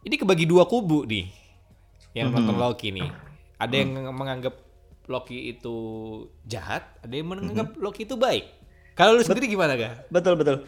ini 0.06 0.14
kebagi 0.14 0.46
dua 0.46 0.64
kubu 0.70 1.02
nih 1.10 1.45
yang 2.16 2.32
mm-hmm. 2.32 2.48
nonton 2.48 2.56
Loki 2.56 2.88
nih. 2.96 3.08
Ada 3.60 3.74
yang 3.76 3.90
mm-hmm. 3.92 4.16
menganggap 4.16 4.54
Loki 5.06 5.52
itu 5.52 5.76
jahat, 6.48 6.88
ada 7.04 7.12
yang 7.12 7.28
menganggap 7.28 7.76
mm-hmm. 7.76 7.84
Loki 7.84 8.08
itu 8.08 8.16
baik. 8.16 8.44
Kalau 8.96 9.12
lu 9.12 9.20
sendiri 9.20 9.44
gimana 9.44 9.76
gak? 9.76 10.08
Betul 10.08 10.40
betul. 10.40 10.64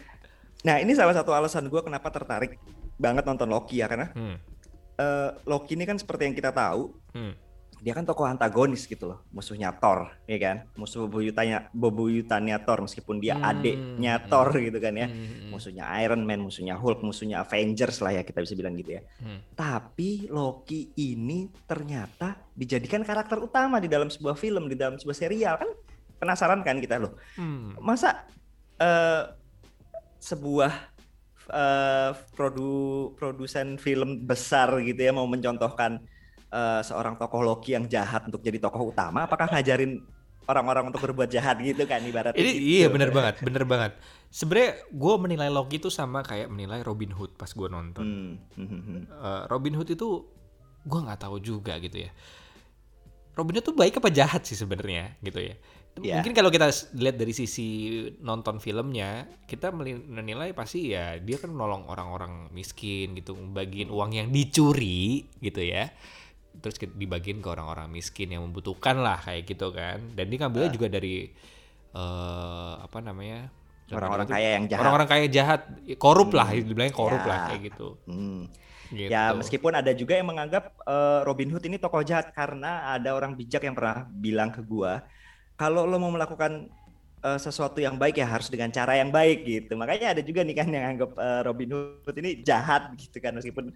Nah 0.61 0.77
ini 0.77 0.93
salah 0.93 1.17
satu 1.17 1.33
alasan 1.33 1.65
gue 1.65 1.81
kenapa 1.81 2.13
tertarik 2.13 2.61
banget 3.01 3.25
nonton 3.25 3.49
Loki 3.49 3.81
ya 3.81 3.89
karena 3.89 4.13
hmm. 4.13 4.37
uh, 5.01 5.29
Loki 5.49 5.73
ini 5.73 5.89
kan 5.89 5.97
seperti 5.97 6.29
yang 6.29 6.35
kita 6.37 6.53
tahu. 6.53 6.93
Hmm 7.17 7.48
dia 7.79 7.95
kan 7.95 8.03
tokoh 8.03 8.27
antagonis 8.27 8.83
gitu 8.83 9.07
loh 9.07 9.19
musuhnya 9.31 9.71
Thor 9.79 10.11
ya 10.27 10.37
kan 10.37 10.57
musuh 10.75 11.07
bebuyutannya 11.07 11.71
bebuyutannya 11.71 12.57
Thor 12.67 12.83
meskipun 12.83 13.23
dia 13.23 13.39
hmm. 13.39 13.49
adiknya 13.49 14.13
Thor 14.27 14.51
gitu 14.51 14.77
kan 14.83 14.93
ya 14.99 15.07
hmm. 15.07 15.49
musuhnya 15.51 15.87
Iron 16.03 16.27
Man 16.27 16.43
musuhnya 16.43 16.75
Hulk 16.75 16.99
musuhnya 17.01 17.39
Avengers 17.39 18.03
lah 18.03 18.19
ya 18.19 18.23
kita 18.27 18.43
bisa 18.43 18.53
bilang 18.59 18.75
gitu 18.75 18.99
ya 18.99 19.01
hmm. 19.01 19.55
tapi 19.55 20.27
Loki 20.27 20.91
ini 20.99 21.47
ternyata 21.63 22.35
dijadikan 22.51 23.07
karakter 23.07 23.39
utama 23.39 23.79
di 23.79 23.87
dalam 23.87 24.11
sebuah 24.11 24.35
film 24.35 24.67
di 24.67 24.75
dalam 24.75 24.99
sebuah 24.99 25.15
serial 25.15 25.55
kan 25.55 25.69
penasaran 26.19 26.59
kan 26.61 26.83
kita 26.83 26.99
loh 26.99 27.15
hmm. 27.39 27.79
masa 27.79 28.27
uh, 28.83 29.31
sebuah 30.19 30.99
uh, 31.47 32.11
produ 32.35 33.15
produsen 33.15 33.79
film 33.79 34.27
besar 34.27 34.67
gitu 34.83 34.99
ya 34.99 35.15
mau 35.15 35.25
mencontohkan 35.25 36.03
uh, 36.53 36.81
seorang 36.81 37.15
tokoh 37.15 37.41
Loki 37.41 37.73
yang 37.77 37.85
jahat 37.89 38.25
untuk 38.25 38.41
jadi 38.41 38.57
tokoh 38.61 38.93
utama 38.93 39.25
apakah 39.25 39.49
ngajarin 39.49 40.01
orang-orang 40.49 40.89
untuk 40.89 41.05
berbuat 41.05 41.29
jahat 41.29 41.61
gitu 41.61 41.85
kan 41.85 42.01
ibaratnya. 42.01 42.41
Ini 42.41 42.51
gitu. 42.57 42.65
iya 42.81 42.87
bener 42.89 43.13
banget, 43.13 43.35
bener 43.45 43.63
banget. 43.69 43.93
Sebenarnya 44.33 44.81
gue 44.89 45.13
menilai 45.21 45.49
Loki 45.53 45.77
itu 45.77 45.93
sama 45.93 46.25
kayak 46.25 46.49
menilai 46.49 46.81
Robin 46.81 47.13
Hood 47.13 47.37
pas 47.37 47.53
gue 47.53 47.69
nonton. 47.69 48.05
Hmm. 48.57 49.05
Eh, 49.05 49.41
Robin 49.45 49.77
Hood 49.77 49.93
itu 49.93 50.25
gue 50.89 50.99
nggak 51.05 51.21
tahu 51.21 51.37
juga 51.37 51.77
gitu 51.77 52.01
ya. 52.01 52.09
Robin 53.37 53.61
Hood 53.61 53.65
tuh 53.69 53.77
baik 53.77 54.01
apa 54.01 54.09
jahat 54.09 54.41
sih 54.49 54.57
sebenarnya 54.57 55.21
gitu 55.21 55.37
ya. 55.37 55.55
Iya. 55.99 56.21
Mungkin 56.21 56.33
kalau 56.33 56.49
kita 56.49 56.71
lihat 56.95 57.15
dari 57.19 57.33
sisi 57.35 57.67
nonton 58.23 58.57
filmnya, 58.63 59.27
kita 59.45 59.69
menilai 59.73 60.55
pasti 60.55 60.95
ya 60.95 61.19
dia 61.19 61.37
kan 61.37 61.51
menolong 61.51 61.91
orang-orang 61.91 62.47
miskin 62.55 63.17
gitu, 63.19 63.35
bagiin 63.35 63.91
uang 63.91 64.15
yang 64.15 64.27
dicuri 64.31 65.27
gitu 65.43 65.61
ya. 65.61 65.91
Terus 66.59 66.75
dibagiin 66.97 67.39
ke 67.39 67.47
orang-orang 67.47 67.87
miskin 67.87 68.33
yang 68.33 68.43
membutuhkan 68.43 68.99
lah 68.99 69.21
kayak 69.21 69.45
gitu 69.45 69.69
kan. 69.71 70.01
Dan 70.17 70.27
dia 70.33 70.37
ngambilnya 70.41 70.71
juga 70.73 70.87
dari 70.89 71.29
eh 71.93 72.73
apa 72.81 72.97
namanya? 73.01 73.49
Orang-orang 73.89 74.27
kaya 74.29 74.49
yang 74.61 74.65
jahat. 74.69 74.81
Orang-orang 74.85 75.07
kaya 75.09 75.25
jahat, 75.29 75.61
korup 75.97 76.29
lah, 76.37 76.53
dibilangnya 76.53 76.93
korup 76.93 77.25
Ya. 77.25 77.29
lah 77.29 77.39
kayak 77.49 77.61
gitu. 77.73 77.97
Hmm. 78.05 78.45
gitu. 78.93 79.09
Ya 79.09 79.33
meskipun 79.33 79.73
ada 79.73 79.93
juga 79.93 80.17
yang 80.17 80.29
menganggap 80.29 80.73
eh, 80.85 81.21
Robin 81.25 81.49
Hood 81.53 81.65
ini 81.65 81.77
tokoh 81.77 82.01
jahat 82.01 82.33
karena 82.33 82.93
ada 82.93 83.13
orang 83.13 83.37
bijak 83.37 83.61
yang 83.65 83.77
pernah 83.77 84.05
bilang 84.09 84.49
ke 84.49 84.61
gua 84.65 85.05
kalau 85.59 85.83
lo 85.83 85.99
mau 85.99 86.09
melakukan 86.09 86.71
eh, 87.23 87.39
sesuatu 87.39 87.79
yang 87.79 87.95
baik 87.99 88.19
ya 88.19 88.27
harus 88.27 88.47
dengan 88.47 88.71
cara 88.71 88.95
yang 88.99 89.09
baik 89.11 89.45
gitu. 89.45 89.73
Makanya 89.75 90.17
ada 90.17 90.21
juga 90.23 90.43
nih 90.43 90.55
kan 90.55 90.67
yang 90.71 90.85
anggap 90.97 91.11
eh, 91.15 91.41
Robin 91.45 91.69
Hood 92.05 92.15
ini 92.19 92.43
jahat 92.43 92.93
gitu 92.95 93.17
kan 93.19 93.35
meskipun 93.35 93.71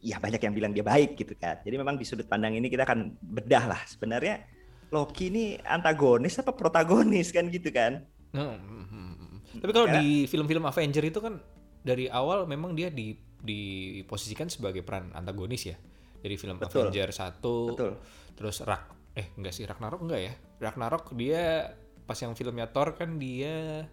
ya 0.00 0.16
banyak 0.16 0.40
yang 0.40 0.54
bilang 0.56 0.72
dia 0.72 0.84
baik 0.84 1.16
gitu 1.16 1.36
kan. 1.36 1.60
Jadi 1.62 1.76
memang 1.76 2.00
di 2.00 2.04
sudut 2.08 2.26
pandang 2.26 2.56
ini 2.56 2.66
kita 2.72 2.84
akan 2.88 3.14
bedah 3.20 3.64
lah 3.68 3.80
sebenarnya 3.84 4.42
Loki 4.90 5.30
ini 5.30 5.54
antagonis 5.62 6.42
apa 6.42 6.50
protagonis 6.50 7.30
kan 7.30 7.46
gitu 7.46 7.70
kan. 7.70 8.02
Hmm, 8.34 8.58
hmm, 8.58 8.84
hmm, 8.90 9.12
hmm. 9.14 9.38
Tapi 9.62 9.70
kalau 9.70 9.86
Karena- 9.86 10.02
di 10.02 10.26
film-film 10.26 10.64
Avenger 10.66 11.04
itu 11.06 11.22
kan 11.22 11.38
dari 11.80 12.10
awal 12.10 12.44
memang 12.44 12.74
dia 12.74 12.90
di 12.90 13.14
diposisikan 13.40 14.52
sebagai 14.52 14.84
peran 14.84 15.14
antagonis 15.16 15.64
ya. 15.64 15.76
Dari 16.20 16.36
film 16.36 16.60
Betul. 16.60 16.92
Avenger 16.92 17.08
1 17.16 17.40
Betul. 17.40 17.92
terus 18.36 18.60
Rak 18.60 19.00
eh 19.16 19.32
enggak 19.40 19.52
sih 19.56 19.64
Ragnarok 19.64 20.00
enggak 20.04 20.20
ya? 20.20 20.32
Ragnarok 20.60 21.04
dia 21.16 21.72
pas 22.10 22.18
yang 22.18 22.34
filmnya 22.34 22.66
Thor 22.66 22.98
kan 22.98 23.22
dia 23.22 23.86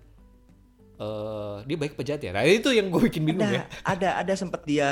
eh 0.98 1.58
dia 1.70 1.78
baik 1.78 1.94
pejahat 1.94 2.26
ya. 2.26 2.34
Nah, 2.34 2.42
itu 2.42 2.74
yang 2.74 2.90
gue 2.90 3.06
bikin 3.06 3.22
bingung 3.22 3.46
ada 3.46 3.62
ya. 3.62 3.64
ada 3.94 4.10
ada 4.26 4.34
sempat 4.34 4.66
dia 4.66 4.90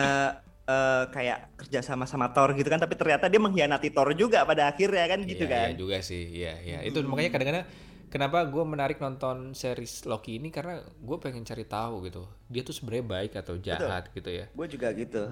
eh, 0.69 1.03
kayak 1.09 1.57
kerja 1.57 1.81
sama 1.81 2.05
sama 2.05 2.29
Thor 2.29 2.53
gitu 2.53 2.69
kan 2.69 2.77
tapi 2.77 2.93
ternyata 2.93 3.25
dia 3.25 3.41
mengkhianati 3.41 3.89
Thor 3.89 4.13
juga 4.13 4.45
pada 4.45 4.69
akhirnya 4.69 5.09
kan 5.09 5.25
gitu 5.25 5.49
Iya, 5.49 5.53
kan 5.57 5.67
iya 5.73 5.73
juga 5.73 5.97
sih. 6.05 6.23
Iya, 6.29 6.53
iya. 6.61 6.77
Itu 6.85 7.01
makanya 7.09 7.33
kadang-kadang 7.33 7.65
kenapa 8.13 8.45
gue 8.45 8.63
menarik 8.69 9.01
nonton 9.01 9.57
series 9.57 10.05
Loki 10.05 10.37
ini 10.37 10.53
karena 10.53 10.85
gue 10.85 11.17
pengen 11.17 11.41
cari 11.41 11.65
tahu 11.65 12.05
gitu. 12.05 12.29
Dia 12.45 12.61
tuh 12.61 12.77
sebenarnya 12.77 13.05
baik 13.09 13.31
atau 13.41 13.57
jahat 13.57 14.13
gitu 14.13 14.29
ya. 14.29 14.45
gue 14.53 14.67
juga 14.69 14.93
gitu. 14.93 15.25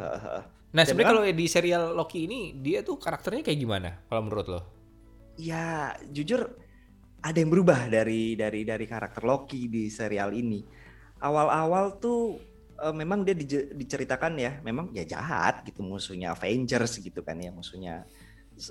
Nah 0.73 0.81
sebenarnya 0.89 1.09
kalau 1.13 1.21
di 1.29 1.45
serial 1.45 1.93
Loki 1.93 2.25
ini 2.25 2.57
dia 2.57 2.81
tuh 2.81 2.97
karakternya 2.97 3.45
kayak 3.45 3.59
gimana 3.61 4.01
kalau 4.09 4.25
menurut 4.25 4.49
lo? 4.49 4.61
ya 5.33 5.89
jujur 6.13 6.45
ada 7.23 7.37
yang 7.39 7.49
berubah 7.49 7.87
dari 7.87 8.35
dari 8.35 8.67
dari 8.67 8.85
karakter 8.85 9.23
Loki 9.23 9.71
di 9.71 9.87
serial 9.87 10.35
ini. 10.35 10.59
Awal-awal 11.23 12.03
tuh 12.03 12.35
eh, 12.83 12.91
memang 12.91 13.23
dia 13.23 13.31
dije- 13.31 13.71
diceritakan 13.71 14.35
ya 14.35 14.59
memang 14.59 14.91
ya 14.91 15.07
jahat 15.07 15.63
gitu 15.63 15.79
musuhnya 15.87 16.35
Avengers 16.35 16.99
gitu 16.99 17.23
kan 17.23 17.39
ya 17.39 17.55
musuhnya 17.55 18.03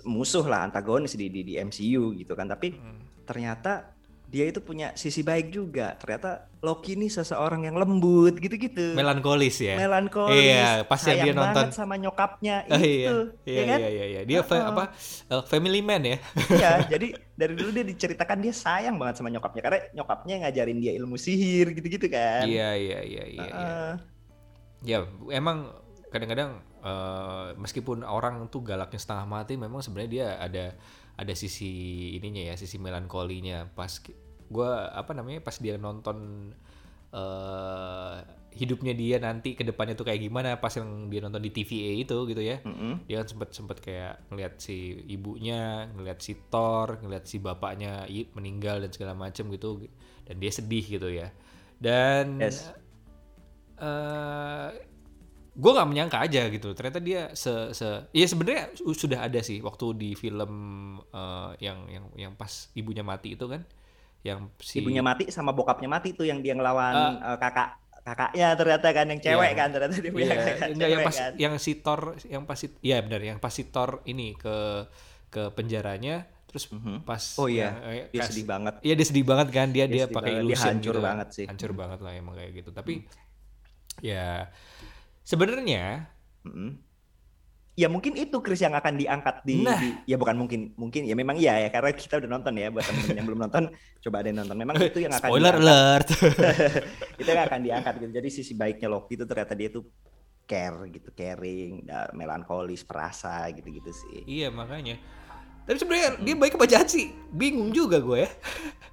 musuh 0.06 0.46
lah 0.46 0.68
antagonis 0.68 1.16
di 1.16 1.32
di, 1.32 1.40
di 1.42 1.54
MCU 1.56 2.12
gitu 2.12 2.36
kan. 2.36 2.46
Tapi 2.52 2.76
ternyata 3.24 3.96
dia 4.32 4.48
itu 4.48 4.64
punya 4.64 4.96
sisi 4.96 5.20
baik 5.20 5.52
juga 5.52 5.92
ternyata 6.00 6.48
Loki 6.64 6.96
ini 6.96 7.10
seseorang 7.12 7.68
yang 7.68 7.76
lembut 7.76 8.38
gitu-gitu 8.40 8.96
Melankolis 8.96 9.60
ya. 9.60 9.76
melankolis 9.76 10.40
Iya, 10.40 10.88
pas 10.88 11.02
yang 11.04 11.18
dia 11.20 11.34
nonton. 11.36 11.66
sama 11.68 12.00
nyokapnya 12.00 12.64
Oh, 12.70 12.80
itu 12.80 13.16
iya, 13.44 13.60
ya 13.60 13.62
kan 13.68 13.78
iya, 13.82 13.88
iya, 13.92 14.04
iya. 14.08 14.20
Dia 14.24 14.40
fa- 14.40 14.56
Heeh. 14.56 14.70
apa 14.72 14.84
eh, 15.28 15.42
family 15.44 15.84
man 15.84 16.00
ya? 16.06 16.16
Iya, 16.48 16.70
jadi 16.96 17.12
dari 17.36 17.52
dulu 17.58 17.70
dia 17.76 17.84
diceritakan 17.84 18.38
dia 18.40 18.54
sayang 18.56 18.96
banget 18.96 19.20
sama 19.20 19.28
nyokapnya 19.28 19.60
karena 19.60 19.78
nyokapnya 19.92 20.34
ngajarin 20.46 20.78
dia 20.80 20.92
ilmu 20.96 21.20
sihir 21.20 21.76
gitu-gitu 21.76 22.06
kan. 22.08 22.48
Iya, 22.48 22.72
iya, 22.78 22.98
iya, 23.04 23.24
iya. 23.28 23.44
iya. 23.44 23.52
Heeh. 23.52 23.92
Ya 24.82 24.98
emang 25.30 25.68
kadang-kadang 26.08 26.62
eh, 26.80 27.48
meskipun 27.58 28.00
orang 28.02 28.48
tuh 28.48 28.62
galaknya 28.64 28.96
setengah 29.02 29.26
mati, 29.28 29.54
memang 29.58 29.82
sebenarnya 29.82 30.10
dia 30.10 30.26
ada 30.38 30.64
ada 31.18 31.34
sisi 31.36 31.70
ininya 32.16 32.52
ya, 32.52 32.54
sisi 32.56 32.76
melankolinya. 32.80 33.68
Pas 33.72 34.00
gue 34.52 34.70
apa 34.92 35.12
namanya 35.16 35.40
pas 35.40 35.56
dia 35.56 35.80
nonton 35.80 36.50
eh 37.12 38.16
hidupnya 38.52 38.92
dia 38.92 39.16
nanti 39.16 39.56
ke 39.56 39.64
depannya 39.64 39.96
tuh 39.96 40.04
kayak 40.04 40.28
gimana 40.28 40.60
pas 40.60 40.72
yang 40.76 41.08
dia 41.08 41.24
nonton 41.24 41.40
di 41.40 41.48
TVA 41.48 42.04
itu 42.04 42.16
gitu 42.28 42.42
ya. 42.44 42.60
Mm-mm. 42.64 43.08
dia 43.08 43.24
kan 43.24 43.28
sempet 43.32 43.48
sempet 43.56 43.78
kayak 43.80 44.28
ngeliat 44.28 44.60
si 44.60 45.00
ibunya, 45.08 45.88
ngeliat 45.96 46.20
si 46.20 46.36
Thor, 46.52 47.00
ngeliat 47.00 47.24
si 47.24 47.40
bapaknya 47.40 48.04
meninggal 48.36 48.84
dan 48.84 48.92
segala 48.92 49.16
macem 49.16 49.48
gitu, 49.52 49.88
dan 50.28 50.36
dia 50.36 50.52
sedih 50.52 50.84
gitu 50.84 51.08
ya. 51.08 51.32
Dan 51.80 52.44
Yes. 52.44 52.68
eh 53.80 54.91
gue 55.52 55.70
nggak 55.70 55.84
menyangka 55.86 56.18
aja 56.18 56.48
gitu, 56.48 56.72
ternyata 56.72 56.96
dia 56.96 57.28
se 57.32 57.52
se, 57.72 57.84
ya 58.08 58.24
sebenarnya 58.24 58.72
su- 58.72 58.96
sudah 58.96 59.28
ada 59.28 59.40
sih 59.40 59.60
waktu 59.60 59.86
di 59.94 60.10
film 60.12 60.52
eh, 61.06 61.50
yang 61.60 61.84
yang 61.86 62.04
yang 62.16 62.32
pas 62.32 62.72
ibunya 62.72 63.04
mati 63.04 63.36
itu 63.36 63.44
kan, 63.44 63.60
yang 64.24 64.48
si 64.56 64.80
Ibunya 64.80 65.04
mati 65.04 65.28
sama 65.28 65.52
bokapnya 65.52 65.86
mati 65.86 66.16
tuh 66.16 66.24
yang 66.24 66.40
dia 66.40 66.56
ngelawan 66.56 66.94
eh, 67.20 67.36
kakak 67.36 67.68
kakaknya 68.02 68.48
ternyata 68.56 68.88
kan 68.90 69.06
yang 69.06 69.20
cewek 69.20 69.46
Iya. 69.46 69.58
kan 69.60 69.68
ternyata 69.70 69.94
dia 69.94 70.10
punya 70.10 70.26
Iya, 70.26 70.34
kakak 70.34 70.68
enggak 70.72 70.88
yang 70.88 70.98
cewek 70.98 71.06
pas 71.06 71.16
kan. 71.20 71.32
yang 71.38 71.54
si 71.60 71.72
Thor 71.78 72.00
yang 72.26 72.42
pas 72.42 72.58
iya 72.80 72.96
benar 72.98 73.20
yang 73.22 73.38
pas 73.38 73.52
si 73.52 73.62
Thor 73.64 73.90
ini 74.04 74.34
ke 74.34 74.56
ke 75.28 75.42
penjaranya 75.52 76.26
terus 76.48 76.66
Mhm. 76.68 77.04
pas 77.04 77.22
Oh 77.36 77.46
iya, 77.46 77.72
yang, 77.72 77.76
eh, 77.86 78.04
Dia 78.10 78.20
kas- 78.20 78.28
sedih 78.28 78.44
banget. 78.44 78.74
Iya 78.80 78.94
dia 78.94 79.06
sedih 79.06 79.24
banget 79.24 79.48
kan 79.48 79.66
dia 79.68 79.84
dia, 79.86 80.04
sedih 80.04 80.12
pakai 80.12 80.32
dia 80.32 80.40
illusion 80.42 80.68
hancur 80.74 80.92
gitu. 80.92 81.04
banget 81.04 81.28
sih. 81.32 81.46
Hancur 81.48 81.72
banget 81.72 81.98
lah 82.00 82.12
emang 82.12 82.34
kayak 82.36 82.52
gitu. 82.56 82.70
Tapi 82.72 82.94
ya 84.00 84.48
sebenarnya 85.32 86.12
Mm-mm. 86.44 86.76
Ya 87.72 87.88
mungkin 87.88 88.12
itu 88.20 88.36
Chris 88.44 88.60
yang 88.60 88.76
akan 88.76 89.00
diangkat 89.00 89.48
di, 89.48 89.64
Nah. 89.64 89.80
di- 89.80 89.96
ya 90.04 90.20
bukan 90.20 90.36
mungkin 90.36 90.76
mungkin 90.76 91.08
ya 91.08 91.16
memang 91.16 91.40
iya 91.40 91.56
ya 91.56 91.68
karena 91.72 91.88
kita 91.96 92.20
udah 92.20 92.28
nonton 92.28 92.52
ya 92.60 92.68
buat 92.68 92.84
temen-temen 92.84 93.16
yang 93.16 93.26
belum 93.26 93.40
nonton 93.48 93.64
coba 94.04 94.16
ada 94.20 94.28
yang 94.28 94.38
nonton 94.44 94.56
memang 94.60 94.76
itu 94.76 95.00
yang 95.00 95.08
akan 95.16 95.24
spoiler 95.24 95.56
diangkat. 95.56 95.72
alert. 95.72 96.08
itu 97.24 97.28
yang 97.32 97.44
akan 97.48 97.60
diangkat 97.64 97.94
gitu. 97.96 98.12
Jadi 98.12 98.28
sisi 98.28 98.52
baiknya 98.52 98.92
Loki 98.92 99.16
itu 99.16 99.24
ternyata 99.24 99.56
dia 99.56 99.72
tuh 99.72 99.88
care 100.44 100.84
gitu, 100.92 101.08
caring, 101.16 101.88
melankolis, 102.12 102.84
perasa 102.84 103.48
gitu-gitu 103.56 103.88
sih. 103.88 104.20
iya 104.28 104.52
makanya. 104.52 105.00
Tapi 105.64 105.78
sebenarnya 105.80 106.20
dia 106.20 106.34
baik 106.36 106.60
apa 106.60 106.68
jahat 106.68 106.92
sih? 106.92 107.08
Bingung 107.32 107.72
juga 107.72 108.04
gue 108.04 108.28
ya. 108.28 108.30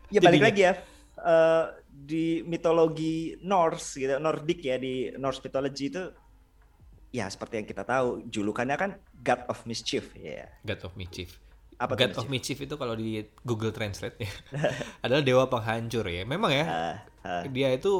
Ya 0.07 0.19
balik 0.23 0.39
lagi 0.39 0.61
ya 0.63 0.79
eh, 1.19 1.65
di 1.91 2.47
mitologi 2.47 3.35
Norse 3.43 3.99
gitu, 3.99 4.15
Nordic 4.23 4.63
ya 4.63 4.79
di 4.79 5.11
Norse 5.19 5.43
mythology 5.43 5.91
itu 5.91 6.03
ya 7.09 7.25
seperti 7.27 7.63
yang 7.63 7.67
kita 7.67 7.83
tahu 7.83 8.21
julukannya 8.29 8.77
kan 8.77 8.91
God 9.19 9.41
of 9.49 9.65
Mischief 9.65 10.13
ya. 10.13 10.45
God 10.61 10.81
of 10.85 10.93
Mischief. 10.93 11.37
Apa 11.79 11.95
God 11.95 12.11
of 12.19 12.27
Mischief 12.27 12.59
itu 12.59 12.75
kalau 12.75 12.91
di 12.91 13.23
Google 13.41 13.71
Translate 13.71 14.19
ya 14.19 14.31
adalah 15.07 15.23
dewa 15.23 15.47
penghancur 15.47 16.05
ya. 16.05 16.27
Memang 16.27 16.51
ya. 16.51 16.65
Ah, 16.67 16.95
ah. 17.23 17.43
Dia 17.47 17.71
itu 17.71 17.91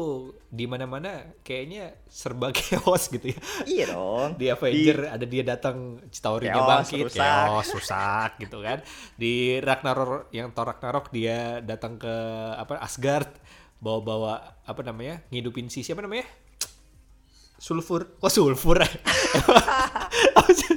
di 0.52 0.68
mana-mana 0.68 1.32
kayaknya 1.42 1.96
serba 2.06 2.52
chaos 2.58 3.08
gitu 3.08 3.32
ya. 3.32 3.40
Iya 3.64 3.86
dong. 3.96 4.36
Di 4.36 4.52
Avenger 4.52 5.10
ada 5.10 5.26
dia 5.26 5.44
datang 5.48 6.04
Citaurinya 6.12 6.60
Chaos, 6.60 6.70
bangkit, 6.92 7.06
rusak. 7.08 7.24
chaos, 7.24 7.68
rusak 7.72 8.32
gitu 8.44 8.58
kan. 8.60 8.84
Di 9.16 9.58
Ragnarok 9.64 10.28
yang 10.36 10.52
Thor 10.52 10.70
Ragnarok 10.70 11.10
dia 11.10 11.64
datang 11.64 11.96
ke 11.96 12.14
apa 12.60 12.84
Asgard 12.84 13.32
bawa-bawa 13.80 14.60
apa 14.68 14.82
namanya? 14.84 15.24
ngidupin 15.32 15.72
si 15.72 15.82
siapa 15.82 16.04
namanya? 16.04 16.28
Sulfur. 17.60 18.16
Kok 18.18 18.32
sulfur? 18.32 18.80
Sih? 20.50 20.76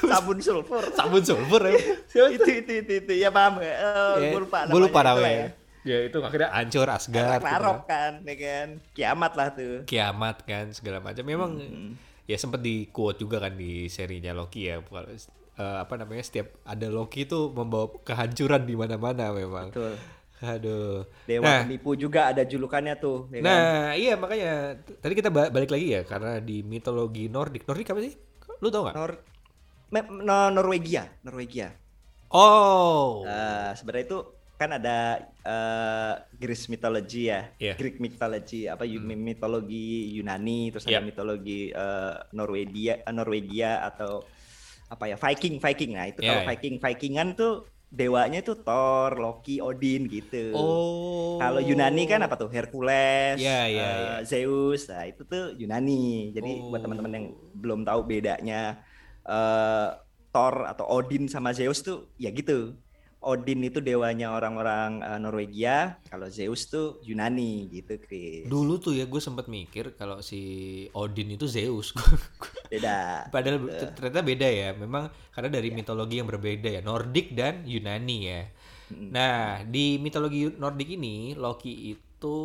Sabun 0.00 0.38
sulfur. 0.42 0.82
Sabun 0.92 1.22
sulfur 1.22 1.62
ya. 1.64 1.78
Siapa 2.04 2.28
itu, 2.30 2.50
itu 2.50 2.72
itu 2.82 2.92
itu 3.00 3.12
ya 3.16 3.30
paham 3.30 3.62
ya. 3.62 3.74
Oh, 3.78 4.14
Ya, 4.18 4.28
gue 4.34 4.40
lupa. 4.42 4.58
Gue 4.66 4.80
lupa 4.82 5.00
namanya, 5.02 5.30
itulah 5.30 5.50
Ya 5.80 5.96
itu 6.04 6.18
akhirnya 6.20 6.48
hancur 6.52 6.86
Asgard. 6.86 7.40
gitu 7.40 7.46
Ragnarok 7.46 7.80
kan. 7.86 8.12
kan, 8.20 8.28
ya 8.28 8.34
kan. 8.36 8.68
Kiamat 8.92 9.32
lah 9.32 9.48
tuh. 9.54 9.76
Kiamat 9.86 10.36
kan 10.44 10.64
segala 10.74 10.98
macam. 11.00 11.24
Memang 11.24 11.50
Hmm. 11.56 11.90
ya 12.26 12.36
sempat 12.36 12.60
di 12.60 12.90
quote 12.90 13.18
juga 13.18 13.40
kan 13.40 13.54
di 13.54 13.86
serinya 13.86 14.34
Loki 14.34 14.68
ya. 14.68 14.82
Kalau 14.82 15.08
eh, 15.08 15.76
apa 15.78 15.94
namanya 15.96 16.20
setiap 16.20 16.58
ada 16.64 16.86
Loki 16.88 17.24
itu 17.24 17.48
membawa 17.50 17.88
kehancuran 18.02 18.66
di 18.66 18.74
mana-mana 18.76 19.32
memang. 19.32 19.70
Betul. 19.72 19.94
Aduh. 20.40 21.04
Dewa 21.28 21.44
nah, 21.44 21.60
penipu 21.68 21.92
juga 21.94 22.32
ada 22.32 22.42
julukannya 22.48 22.96
tuh. 22.96 23.28
ya 23.28 23.40
kan? 23.40 23.44
nah 23.44 23.92
iya 23.92 24.16
makanya 24.16 24.80
tadi 25.04 25.12
kita 25.12 25.28
ba- 25.28 25.52
balik 25.52 25.68
lagi 25.68 25.86
ya 25.92 26.02
karena 26.08 26.40
di 26.40 26.64
mitologi 26.64 27.28
Nordik. 27.28 27.68
Nordik 27.68 27.92
apa 27.92 28.00
sih? 28.00 28.16
Lu 28.64 28.72
tau 28.72 28.88
nggak? 28.88 28.96
Nor 28.96 29.10
no- 30.24 30.52
Norwegia, 30.52 31.12
Norwegia. 31.22 31.76
Oh. 32.30 33.26
Eh, 33.26 33.70
sebenarnya 33.76 34.06
itu 34.06 34.18
kan 34.60 34.76
ada 34.76 35.24
uh, 35.40 36.14
Greek 36.36 36.68
mythology 36.68 37.32
ya, 37.32 37.48
yeah. 37.56 37.72
Greek 37.80 37.96
mythology 37.96 38.68
apa 38.68 38.84
hmm. 38.84 39.16
mitologi 39.16 40.12
Yunani, 40.12 40.68
terus 40.68 40.84
yeah. 40.84 41.00
ada 41.00 41.08
mitologi 41.08 41.72
uh, 41.72 42.20
Norwegia, 42.36 43.00
uh, 43.08 43.12
Norwegia 43.16 43.80
atau 43.88 44.20
apa 44.92 45.08
ya 45.08 45.16
Viking, 45.16 45.56
Viking. 45.64 45.96
Nah 45.96 46.12
itu 46.12 46.20
yeah, 46.20 46.28
kalau 46.28 46.42
yeah. 46.44 46.48
Viking, 46.52 46.76
Vikingan 46.76 47.28
tuh 47.40 47.64
dewanya 47.90 48.38
itu 48.38 48.54
Thor, 48.54 49.18
Loki, 49.18 49.58
Odin 49.58 50.06
gitu. 50.06 50.54
Oh. 50.54 51.42
Kalau 51.42 51.58
Yunani 51.58 52.06
kan 52.06 52.22
apa 52.22 52.38
tuh 52.38 52.46
Hercules, 52.46 53.36
yeah, 53.42 53.66
yeah, 53.66 53.82
uh, 53.82 53.98
yeah. 53.98 54.18
Zeus. 54.22 54.86
Nah 54.86 55.10
itu 55.10 55.26
tuh 55.26 55.58
Yunani. 55.58 56.30
Jadi 56.30 56.62
oh. 56.62 56.70
buat 56.70 56.86
teman-teman 56.86 57.12
yang 57.12 57.26
belum 57.58 57.82
tahu 57.82 58.00
bedanya 58.06 58.78
uh, 59.26 59.98
Thor 60.30 60.70
atau 60.70 60.86
Odin 60.86 61.26
sama 61.26 61.50
Zeus 61.50 61.82
tuh 61.82 62.06
ya 62.14 62.30
gitu 62.30 62.78
Odin 63.20 63.60
itu 63.60 63.84
dewanya 63.84 64.32
orang-orang 64.32 65.04
uh, 65.04 65.20
Norwegia, 65.20 66.00
kalau 66.08 66.32
Zeus 66.32 66.72
tuh 66.72 67.04
Yunani 67.04 67.68
gitu, 67.68 68.00
Chris. 68.00 68.48
Dulu 68.48 68.80
tuh 68.80 68.96
ya 68.96 69.04
gue 69.04 69.20
sempat 69.20 69.44
mikir 69.44 69.92
kalau 69.92 70.24
si 70.24 70.88
Odin 70.96 71.36
itu 71.36 71.44
Zeus. 71.44 71.92
beda. 72.72 73.28
Padahal 73.28 73.60
gitu. 73.60 73.84
ternyata 73.92 74.20
beda 74.24 74.48
ya. 74.48 74.68
Memang 74.72 75.12
karena 75.36 75.52
dari 75.52 75.68
ya. 75.68 75.76
mitologi 75.76 76.16
yang 76.16 76.28
berbeda 76.32 76.68
ya, 76.72 76.80
Nordik 76.80 77.36
dan 77.36 77.68
Yunani 77.68 78.18
ya. 78.24 78.40
Hmm. 78.88 79.12
Nah, 79.12 79.68
di 79.68 80.00
mitologi 80.00 80.48
Nordik 80.56 80.96
ini 80.96 81.36
Loki 81.36 81.92
itu 81.92 82.38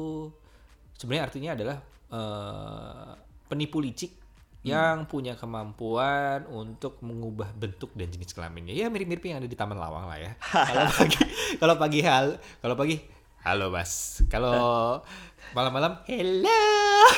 sebenarnya 0.99 1.23
artinya 1.23 1.51
adalah 1.55 1.77
uh, 2.11 3.15
penipu 3.47 3.79
licik 3.79 4.24
yang 4.65 5.05
punya 5.05 5.37
kemampuan 5.37 6.49
untuk 6.49 6.97
mengubah 7.05 7.53
bentuk 7.53 7.93
dan 7.93 8.09
jenis 8.09 8.33
kelaminnya. 8.33 8.73
Ya 8.73 8.89
mirip-mirip 8.89 9.21
yang 9.21 9.37
ada 9.37 9.45
di 9.45 9.53
Taman 9.53 9.77
Lawang 9.77 10.09
lah 10.09 10.17
ya. 10.17 10.33
kalau 10.41 10.89
pagi 10.97 11.21
kalau 11.61 11.75
pagi 11.77 11.99
hal, 12.01 12.25
kalau 12.65 12.73
pagi 12.73 12.97
halo 13.45 13.69
Mas. 13.69 14.25
Kalau 14.25 15.05
malam-malam 15.53 16.01
hello. 16.09 16.65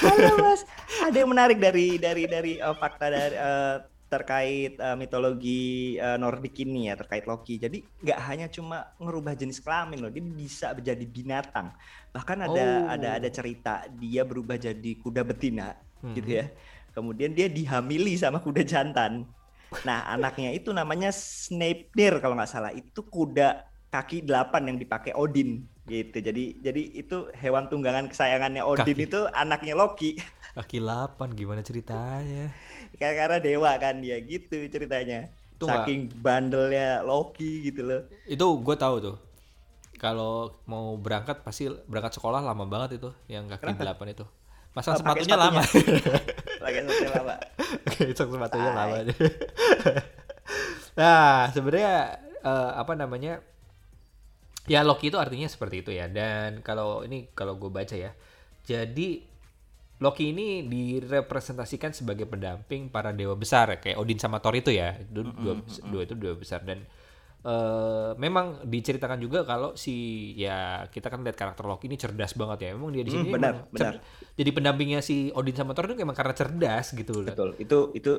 Halo 0.04 0.44
Mas. 0.44 0.68
Ada 1.08 1.24
yang 1.24 1.32
menarik 1.32 1.56
dari 1.64 1.96
dari 1.96 2.28
dari 2.28 2.54
uh, 2.60 2.76
fakta 2.76 3.08
dari 3.08 3.36
uh, 3.40 3.80
terkait 4.12 4.76
uh, 4.84 5.00
mitologi 5.00 5.96
uh, 6.04 6.20
Nordik 6.20 6.68
ini 6.68 6.92
ya 6.92 7.00
terkait 7.00 7.24
Loki. 7.24 7.64
Jadi 7.64 7.80
nggak 8.04 8.20
hanya 8.28 8.52
cuma 8.52 8.92
ngerubah 9.00 9.40
jenis 9.40 9.64
kelamin 9.64 10.04
loh, 10.04 10.12
dia 10.12 10.20
bisa 10.20 10.76
menjadi 10.76 11.06
binatang. 11.08 11.72
Bahkan 12.12 12.38
ada 12.44 12.66
oh. 12.84 12.92
ada 12.92 13.10
ada 13.24 13.30
cerita 13.32 13.88
dia 13.88 14.28
berubah 14.28 14.60
jadi 14.60 14.92
kuda 15.00 15.24
betina 15.24 15.88
hmm. 16.04 16.16
gitu 16.20 16.32
ya 16.44 16.46
Kemudian 16.98 17.38
dia 17.38 17.46
dihamili 17.46 18.18
sama 18.18 18.42
kuda 18.42 18.66
jantan. 18.66 19.30
Nah, 19.86 20.02
anaknya 20.10 20.50
itu 20.50 20.74
namanya 20.74 21.14
Snapeir 21.14 22.18
kalau 22.18 22.34
nggak 22.34 22.50
salah. 22.50 22.74
Itu 22.74 23.06
kuda 23.06 23.70
kaki 23.94 24.26
delapan 24.26 24.74
yang 24.74 24.78
dipakai 24.82 25.14
Odin 25.14 25.62
gitu. 25.86 26.18
Jadi 26.18 26.58
jadi 26.58 26.82
itu 26.98 27.30
hewan 27.38 27.70
tunggangan 27.70 28.10
kesayangannya 28.10 28.66
Odin 28.66 28.98
kaki. 28.98 29.06
itu 29.14 29.20
anaknya 29.30 29.78
Loki. 29.78 30.18
Kaki 30.58 30.82
delapan 30.82 31.38
gimana 31.38 31.62
ceritanya? 31.62 32.50
Karena 32.98 33.38
dewa 33.38 33.78
kan 33.78 34.02
dia 34.02 34.18
gitu 34.26 34.58
ceritanya. 34.66 35.30
Itu 35.54 35.70
Saking 35.70 36.10
gak... 36.10 36.18
bandelnya 36.18 37.06
Loki 37.06 37.62
gitu 37.62 37.86
loh. 37.86 38.02
Itu 38.26 38.58
gue 38.66 38.74
tahu 38.74 38.96
tuh. 39.06 39.18
Kalau 40.02 40.58
mau 40.66 40.98
berangkat 40.98 41.46
pasti 41.46 41.70
berangkat 41.86 42.18
sekolah 42.18 42.42
lama 42.42 42.66
banget 42.66 42.98
itu 42.98 43.14
yang 43.30 43.46
kaki 43.46 43.78
delapan 43.78 44.18
itu. 44.18 44.26
Pasang 44.74 44.98
oh, 44.98 45.02
sepatunya, 45.02 45.26
sepatunya 45.26 45.38
lama. 45.38 45.62
pakai 46.78 46.86
sepatunya 46.86 47.12
lama. 47.18 47.36
Pasang 47.88 48.30
sepatunya 48.30 48.72
lama. 48.72 48.98
nah, 51.00 51.50
sebenarnya 51.50 51.96
uh, 52.46 52.72
apa 52.78 52.94
namanya? 52.94 53.42
Ya 54.68 54.84
Loki 54.84 55.10
itu 55.10 55.18
artinya 55.18 55.48
seperti 55.48 55.82
itu 55.82 55.92
ya. 55.96 56.06
Dan 56.12 56.62
kalau 56.62 57.02
ini 57.02 57.32
kalau 57.34 57.58
gue 57.58 57.72
baca 57.72 57.96
ya. 57.96 58.14
Jadi 58.68 59.24
Loki 59.98 60.30
ini 60.30 60.62
direpresentasikan 60.68 61.90
sebagai 61.96 62.30
pendamping 62.30 62.94
para 62.94 63.10
dewa 63.10 63.34
besar 63.34 63.82
kayak 63.82 63.98
Odin 63.98 64.22
sama 64.22 64.38
Thor 64.38 64.54
itu 64.54 64.70
ya. 64.70 64.94
Dua, 65.10 65.26
mm 65.26 65.32
-hmm. 65.34 65.42
dua, 65.42 65.54
dua 65.90 66.02
itu 66.06 66.14
dewa 66.14 66.36
besar 66.38 66.62
dan 66.62 66.86
uh, 67.48 68.12
memang 68.20 68.68
diceritakan 68.68 69.18
juga 69.24 69.48
kalau 69.48 69.74
si 69.80 70.30
ya 70.36 70.86
kita 70.92 71.08
kan 71.08 71.24
lihat 71.24 71.40
karakter 71.40 71.64
Loki 71.64 71.88
ini 71.88 71.96
cerdas 71.96 72.36
banget 72.36 72.68
ya. 72.68 72.70
Memang 72.76 72.92
dia 72.92 73.04
di 73.08 73.12
sini 73.16 73.32
hmm, 73.32 73.36
benar, 73.36 73.54
benar. 73.72 74.04
jadi 74.36 74.50
pendampingnya 74.52 75.00
si 75.00 75.32
Odin 75.32 75.56
sama 75.56 75.72
Thor 75.72 75.88
itu 75.88 76.04
emang 76.04 76.18
karena 76.18 76.36
cerdas 76.36 76.92
gitu 76.92 77.24
loh. 77.24 77.32
Betul. 77.32 77.50
Itu 77.58 77.78
itu 77.96 78.14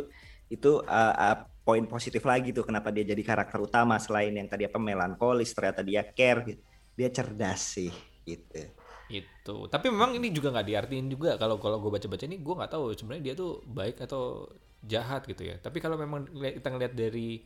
itu 0.49 0.81
uh, 0.81 1.15
uh, 1.15 1.37
poin 1.61 1.85
positif 1.85 2.25
lagi 2.25 2.57
tuh 2.57 2.65
kenapa 2.65 2.89
dia 2.89 3.05
jadi 3.05 3.21
karakter 3.21 3.61
utama 3.61 4.01
selain 4.01 4.33
yang 4.33 4.49
tadi 4.49 4.65
apa 4.65 4.81
melankolis 4.81 5.53
ternyata 5.53 5.85
dia 5.85 6.01
care 6.09 6.41
gitu. 6.49 6.63
Dia 6.97 7.09
cerdas 7.13 7.61
sih 7.61 7.93
gitu. 8.25 8.65
Itu. 9.13 9.57
Tapi 9.69 9.93
memang 9.93 10.17
ini 10.17 10.33
juga 10.33 10.53
nggak 10.57 10.67
diartiin 10.67 11.07
juga 11.13 11.37
kalau 11.37 11.61
kalau 11.61 11.81
gue 11.85 11.93
baca-baca 11.93 12.25
ini 12.25 12.41
gue 12.41 12.55
nggak 12.57 12.73
tahu 12.73 12.97
sebenarnya 12.97 13.23
dia 13.25 13.35
tuh 13.37 13.61
baik 13.69 14.01
atau 14.09 14.49
jahat 14.81 15.29
gitu 15.29 15.45
ya. 15.45 15.61
Tapi 15.61 15.79
kalau 15.85 16.01
memang 16.01 16.25
kita 16.33 16.69
ngeliat 16.73 16.97
dari 16.97 17.45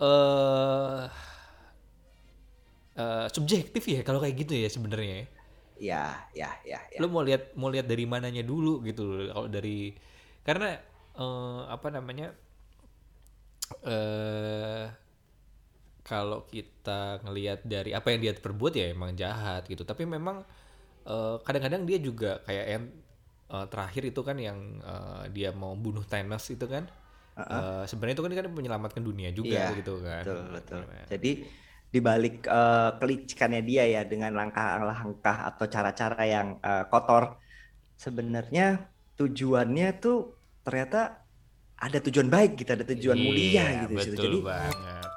uh, 0.00 1.06
uh, 2.96 3.26
subjektif 3.30 3.84
ya 3.84 4.00
kalau 4.00 4.18
kayak 4.18 4.36
gitu 4.40 4.56
ya 4.56 4.68
sebenarnya. 4.72 5.28
Ya, 5.80 6.28
ya, 6.36 6.60
ya, 6.64 6.80
ya. 6.92 6.98
Lo 7.00 7.08
mau 7.08 7.24
lihat 7.24 7.56
mau 7.56 7.72
lihat 7.72 7.88
dari 7.88 8.04
mananya 8.04 8.44
dulu 8.44 8.84
gitu 8.84 9.32
kalau 9.32 9.48
dari 9.48 9.96
karena 10.44 10.76
uh, 11.16 11.68
apa 11.72 11.88
namanya 11.88 12.36
uh, 13.84 14.92
kalau 16.04 16.44
kita 16.48 17.22
ngelihat 17.24 17.64
dari 17.64 17.96
apa 17.96 18.12
yang 18.12 18.20
dia 18.20 18.32
perbuat 18.36 18.72
ya 18.76 18.92
emang 18.92 19.16
jahat 19.16 19.64
gitu 19.68 19.86
tapi 19.86 20.04
memang 20.04 20.42
kadang-kadang 21.46 21.82
uh, 21.84 21.88
dia 21.88 21.98
juga 22.02 22.44
kayak 22.44 22.66
yang 22.66 22.84
uh, 23.50 23.66
terakhir 23.66 24.02
itu 24.10 24.20
kan 24.20 24.36
yang 24.38 24.58
uh, 24.84 25.26
dia 25.32 25.50
mau 25.50 25.74
bunuh 25.74 26.04
Thanos 26.06 26.46
itu 26.52 26.66
kan 26.70 26.86
uh, 27.46 27.84
sebenarnya 27.88 28.14
itu 28.18 28.24
kan 28.24 28.32
kan 28.34 28.46
menyelamatkan 28.52 29.02
dunia 29.02 29.30
juga 29.32 29.70
iya, 29.70 29.76
gitu 29.78 30.00
kan 30.04 30.22
betul 30.24 30.40
betul 30.52 30.80
nah. 30.84 31.06
jadi 31.08 31.32
dibalik 31.90 32.46
uh, 32.46 32.94
kelicikannya 33.02 33.62
dia 33.66 33.82
ya 33.88 34.02
dengan 34.06 34.30
langkah-langkah 34.38 35.50
atau 35.50 35.66
cara-cara 35.66 36.22
yang 36.22 36.48
uh, 36.62 36.86
kotor 36.86 37.34
sebenarnya 37.98 38.86
tujuannya 39.18 39.88
tuh 39.98 40.38
ternyata 40.62 41.20
ada 41.80 41.98
tujuan 41.98 42.30
baik 42.30 42.62
gitu 42.62 42.70
ada 42.76 42.86
tujuan 42.86 43.18
iya, 43.18 43.24
mulia 43.24 43.64
gitu 43.84 43.94
betul 43.96 44.24
jadi 44.24 44.38
banget. 44.44 45.08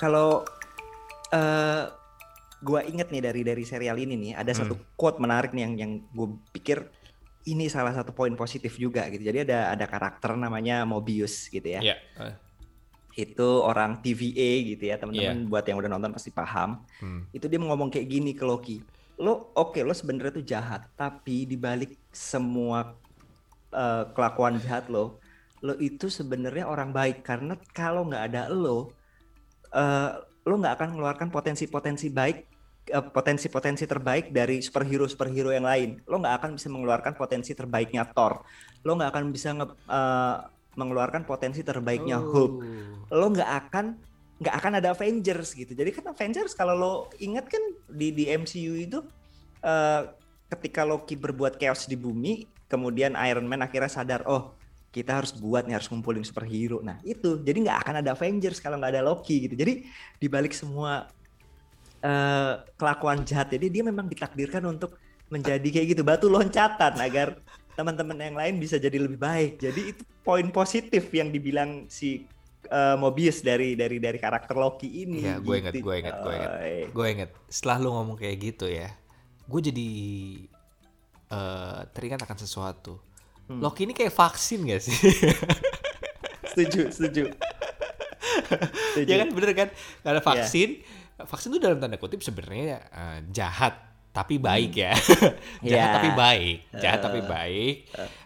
kalau 0.00 0.30
uh, 1.34 1.84
gua 2.64 2.80
inget 2.88 3.12
nih 3.12 3.20
dari 3.20 3.40
dari 3.44 3.64
serial 3.68 4.00
ini 4.00 4.14
nih 4.16 4.32
ada 4.32 4.50
hmm. 4.56 4.60
satu 4.64 4.74
quote 4.96 5.20
menarik 5.20 5.52
nih 5.52 5.62
yang 5.68 5.74
yang 5.76 5.92
gue 6.08 6.28
pikir 6.56 6.88
ini 7.46 7.70
salah 7.70 7.94
satu 7.94 8.10
poin 8.10 8.34
positif 8.34 8.74
juga 8.76 9.06
gitu. 9.08 9.22
Jadi 9.22 9.46
ada 9.46 9.72
ada 9.72 9.86
karakter 9.86 10.34
namanya 10.34 10.82
Mobius 10.82 11.46
gitu 11.46 11.64
ya. 11.64 11.80
Yeah. 11.80 11.98
Uh. 12.18 12.34
Itu 13.16 13.64
orang 13.64 14.02
TVA 14.02 14.76
gitu 14.76 14.84
ya 14.90 14.98
teman-teman. 14.98 15.46
Yeah. 15.46 15.48
Buat 15.48 15.64
yang 15.70 15.78
udah 15.78 15.90
nonton 15.90 16.12
pasti 16.12 16.34
paham. 16.34 16.82
Hmm. 16.98 17.30
Itu 17.30 17.46
dia 17.46 17.62
ngomong 17.62 17.88
kayak 17.88 18.06
gini 18.10 18.34
ke 18.34 18.42
Loki. 18.42 18.82
Lo 19.16 19.54
oke 19.56 19.78
okay, 19.78 19.82
lo 19.86 19.96
sebenarnya 19.96 20.32
tuh 20.36 20.44
jahat, 20.44 20.92
tapi 20.98 21.48
dibalik 21.48 21.96
semua 22.12 22.92
uh, 23.72 24.04
kelakuan 24.12 24.60
jahat 24.60 24.92
lo, 24.92 25.16
lo 25.64 25.72
itu 25.80 26.12
sebenarnya 26.12 26.68
orang 26.68 26.92
baik 26.92 27.24
karena 27.24 27.56
kalau 27.72 28.04
nggak 28.04 28.24
ada 28.32 28.52
lo, 28.52 28.92
uh, 29.72 30.20
lo 30.44 30.54
nggak 30.60 30.74
akan 30.76 30.88
mengeluarkan 30.92 31.28
potensi-potensi 31.32 32.12
baik 32.12 32.55
potensi-potensi 32.86 33.84
terbaik 33.84 34.30
dari 34.30 34.62
superhero-superhero 34.62 35.50
yang 35.50 35.66
lain. 35.66 35.98
Lo 36.06 36.22
nggak 36.22 36.34
akan 36.42 36.50
bisa 36.54 36.68
mengeluarkan 36.70 37.12
potensi 37.18 37.52
terbaiknya 37.52 38.06
Thor. 38.14 38.46
Lo 38.86 38.94
nggak 38.94 39.10
akan 39.10 39.24
bisa 39.34 39.50
nge, 39.54 39.66
uh, 39.90 40.46
mengeluarkan 40.78 41.26
potensi 41.26 41.66
terbaiknya 41.66 42.22
oh. 42.22 42.30
Hulk. 42.30 42.52
Lo 43.10 43.26
nggak 43.34 43.50
akan 43.66 43.86
nggak 44.36 44.54
akan 44.54 44.72
ada 44.78 44.92
Avengers 44.92 45.56
gitu. 45.56 45.72
Jadi 45.72 45.90
kan 45.90 46.04
Avengers 46.12 46.52
kalau 46.52 46.74
lo 46.76 46.92
ingat 47.18 47.48
kan 47.50 47.62
di 47.90 48.12
di 48.12 48.30
MCU 48.30 48.76
itu 48.76 49.00
uh, 49.64 50.02
ketika 50.52 50.86
Loki 50.86 51.18
berbuat 51.18 51.58
chaos 51.58 51.90
di 51.90 51.98
bumi, 51.98 52.46
kemudian 52.70 53.18
Iron 53.26 53.48
Man 53.48 53.64
akhirnya 53.66 53.90
sadar, 53.90 54.22
oh 54.28 54.54
kita 54.94 55.20
harus 55.20 55.34
buat 55.36 55.66
nih 55.66 55.76
harus 55.76 55.88
ngumpulin 55.90 56.22
superhero. 56.22 56.80
Nah 56.80 57.02
itu 57.02 57.42
jadi 57.42 57.58
nggak 57.66 57.78
akan 57.82 57.94
ada 58.04 58.14
Avengers 58.14 58.62
kalau 58.62 58.78
nggak 58.78 58.92
ada 58.94 59.02
Loki 59.02 59.48
gitu. 59.48 59.58
Jadi 59.58 59.88
dibalik 60.22 60.54
semua 60.54 61.08
uh, 62.06 62.62
kelakuan 62.78 63.26
jahat. 63.26 63.50
Jadi 63.50 63.66
dia 63.68 63.82
memang 63.82 64.06
ditakdirkan 64.06 64.62
untuk 64.70 64.94
menjadi 65.26 65.66
kayak 65.66 65.86
gitu 65.96 66.02
batu 66.06 66.30
loncatan 66.30 66.94
agar 67.02 67.42
teman-teman 67.74 68.16
yang 68.16 68.36
lain 68.38 68.54
bisa 68.62 68.78
jadi 68.78 68.96
lebih 68.96 69.18
baik. 69.18 69.58
Jadi 69.58 69.80
itu 69.92 70.02
poin 70.22 70.46
positif 70.54 71.10
yang 71.12 71.28
dibilang 71.34 71.90
si 71.90 72.24
uh, 72.70 72.94
Mobius 72.96 73.42
dari 73.42 73.74
dari 73.74 73.98
dari 73.98 74.18
karakter 74.22 74.54
Loki 74.54 75.04
ini. 75.04 75.26
Iya, 75.26 75.42
gue 75.42 75.54
inget, 75.60 75.74
gue 75.76 75.94
inget, 75.98 76.14
gue 76.22 76.32
inget, 76.32 76.52
gue 76.94 77.06
inget. 77.10 77.30
Setelah 77.50 77.76
lu 77.82 77.90
ngomong 77.92 78.16
kayak 78.16 78.36
gitu 78.40 78.70
ya, 78.70 78.88
gue 79.50 79.60
jadi 79.60 79.90
uh, 81.34 81.80
teringat 81.90 82.22
akan 82.22 82.38
sesuatu. 82.38 83.02
Hmm. 83.46 83.62
Loki 83.62 83.86
ini 83.86 83.94
kayak 83.94 84.10
vaksin 84.10 84.66
gak 84.66 84.82
sih? 84.82 84.96
setuju, 86.50 86.90
setuju. 86.90 87.30
setuju. 87.30 89.06
ya 89.10 89.16
kan 89.22 89.28
bener 89.30 89.50
kan? 89.54 89.68
Karena 90.02 90.18
iya. 90.18 90.26
vaksin, 90.26 90.70
yeah 90.82 90.95
vaksin 91.24 91.48
itu 91.54 91.60
dalam 91.62 91.80
tanda 91.80 91.96
kutip 91.96 92.20
sebenarnya 92.20 92.84
uh, 92.92 93.18
jahat 93.32 93.86
tapi 94.12 94.40
baik 94.40 94.72
ya. 94.72 94.96
jahat 95.64 95.88
Yeah. 95.88 95.94
tapi 96.00 96.10
baik, 96.16 96.56
jahat 96.80 97.00
tapi 97.04 97.20
baik. 97.20 97.74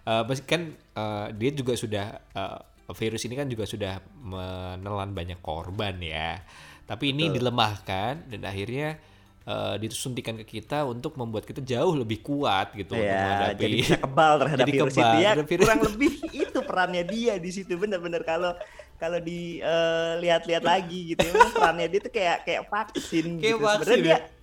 Uh, 0.07 0.23
kan 0.47 0.71
uh, 0.95 1.27
dia 1.35 1.51
juga 1.51 1.75
sudah 1.75 2.07
uh, 2.31 2.63
virus 2.95 3.27
ini 3.27 3.35
kan 3.35 3.51
juga 3.51 3.67
sudah 3.67 3.99
menelan 4.23 5.11
banyak 5.11 5.43
korban 5.43 5.99
ya. 5.99 6.43
Tapi 6.87 7.11
ini 7.15 7.31
dilemahkan 7.31 8.31
dan 8.31 8.41
akhirnya 8.47 8.99
uh, 9.47 9.75
disuntikan 9.79 10.35
ke 10.43 10.47
kita 10.59 10.83
untuk 10.87 11.15
membuat 11.19 11.47
kita 11.47 11.63
jauh 11.63 11.95
lebih 11.95 12.23
kuat 12.23 12.75
gitu 12.75 12.95
untuk 12.95 13.07
Ya, 13.07 13.23
menghadapi 13.27 13.63
jadi 13.63 13.77
bisa 13.83 13.97
kebal 13.99 14.33
terhadap 14.43 14.63
Jadi 14.67 14.73
virus 14.75 14.95
kebal 14.95 15.11
itu 15.11 15.19
ya. 15.23 15.33
virus. 15.43 15.65
Kurang 15.67 15.83
lebih 15.87 16.13
itu 16.47 16.59
perannya 16.67 17.05
dia 17.07 17.35
di 17.39 17.51
situ 17.51 17.73
bener-bener 17.79 18.23
kalau 18.27 18.53
kalau 19.01 19.17
dilihat-lihat 19.19 20.61
lagi 20.61 21.17
gitu 21.17 21.25
ya, 21.25 21.33
perannya 21.57 21.89
dia 21.89 22.01
tuh 22.05 22.13
kayak 22.13 22.37
kayak 22.45 22.63
vaksin 22.69 23.41
Kayak 23.41 23.57
gitu. 23.57 23.65
vaksin 23.65 23.81
Sebenarnya 23.81 24.05
ya? 24.05 24.19
dia 24.21 24.39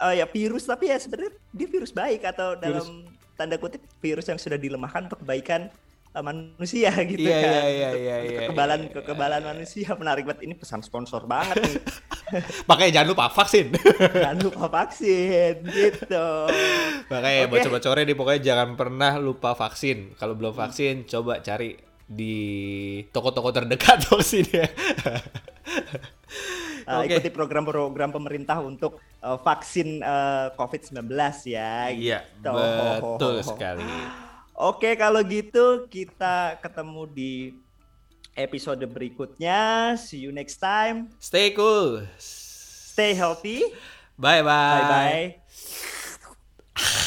oh 0.00 0.12
ya 0.16 0.26
virus 0.26 0.64
tapi 0.66 0.84
ya 0.90 0.96
sebenarnya 0.98 1.32
dia 1.52 1.68
virus 1.70 1.92
baik 1.92 2.24
atau 2.24 2.56
dalam 2.56 3.04
tanda 3.36 3.56
kutip 3.60 3.80
virus 4.00 4.26
yang 4.26 4.40
sudah 4.40 4.56
dilemahkan 4.56 5.06
untuk 5.06 5.20
kebaikan 5.22 5.68
uh, 6.16 6.24
manusia 6.24 6.90
gitu 7.10 7.20
Iya, 7.20 7.36
kan. 7.36 7.44
iya, 7.44 7.62
iya, 7.68 7.90
iya, 7.94 8.16
iya, 8.24 8.38
kekebalan 8.48 8.80
iya. 8.88 8.92
kekebalan 8.96 9.42
manusia 9.44 9.88
menarik 9.94 10.24
banget 10.26 10.40
ini 10.48 10.54
pesan 10.56 10.80
sponsor 10.80 11.28
banget 11.28 11.60
nih. 11.60 11.76
Makanya 12.70 12.90
jangan 13.02 13.08
lupa 13.10 13.24
vaksin. 13.26 13.66
Jangan 14.22 14.38
lupa 14.38 14.64
vaksin 14.70 15.54
gitu. 15.66 16.26
Makanya 17.10 17.50
sobat 17.58 17.82
sore 17.82 18.06
nih 18.06 18.14
pokoknya 18.14 18.54
jangan 18.54 18.78
pernah 18.78 19.18
lupa 19.18 19.58
vaksin. 19.58 20.14
Kalau 20.14 20.38
belum 20.38 20.54
vaksin 20.54 21.10
coba 21.10 21.42
cari 21.42 21.89
di 22.10 22.36
toko-toko 23.14 23.54
terdekat 23.54 24.02
vaksin 24.10 24.46
ya. 24.50 24.66
Uh, 26.90 27.06
Oke. 27.06 27.14
ikuti 27.14 27.30
program-program 27.30 28.10
pemerintah 28.10 28.58
untuk 28.58 28.98
uh, 29.22 29.38
vaksin 29.38 30.02
uh, 30.02 30.50
COVID-19 30.58 31.06
ya. 31.46 31.94
Iya, 31.94 32.18
gitu. 32.26 32.50
betul 32.50 33.46
sekali. 33.46 33.86
Oke, 34.58 34.98
kalau 34.98 35.22
gitu 35.22 35.86
kita 35.86 36.58
ketemu 36.58 37.02
di 37.06 37.32
episode 38.34 38.82
berikutnya. 38.90 39.94
See 39.94 40.26
you 40.26 40.34
next 40.34 40.58
time. 40.58 41.14
Stay 41.22 41.54
cool. 41.54 42.02
Stay 42.18 43.14
healthy. 43.14 43.62
Bye 44.18 44.42
bye. 44.42 44.82
Bye 44.82 45.38
bye. 46.74 47.06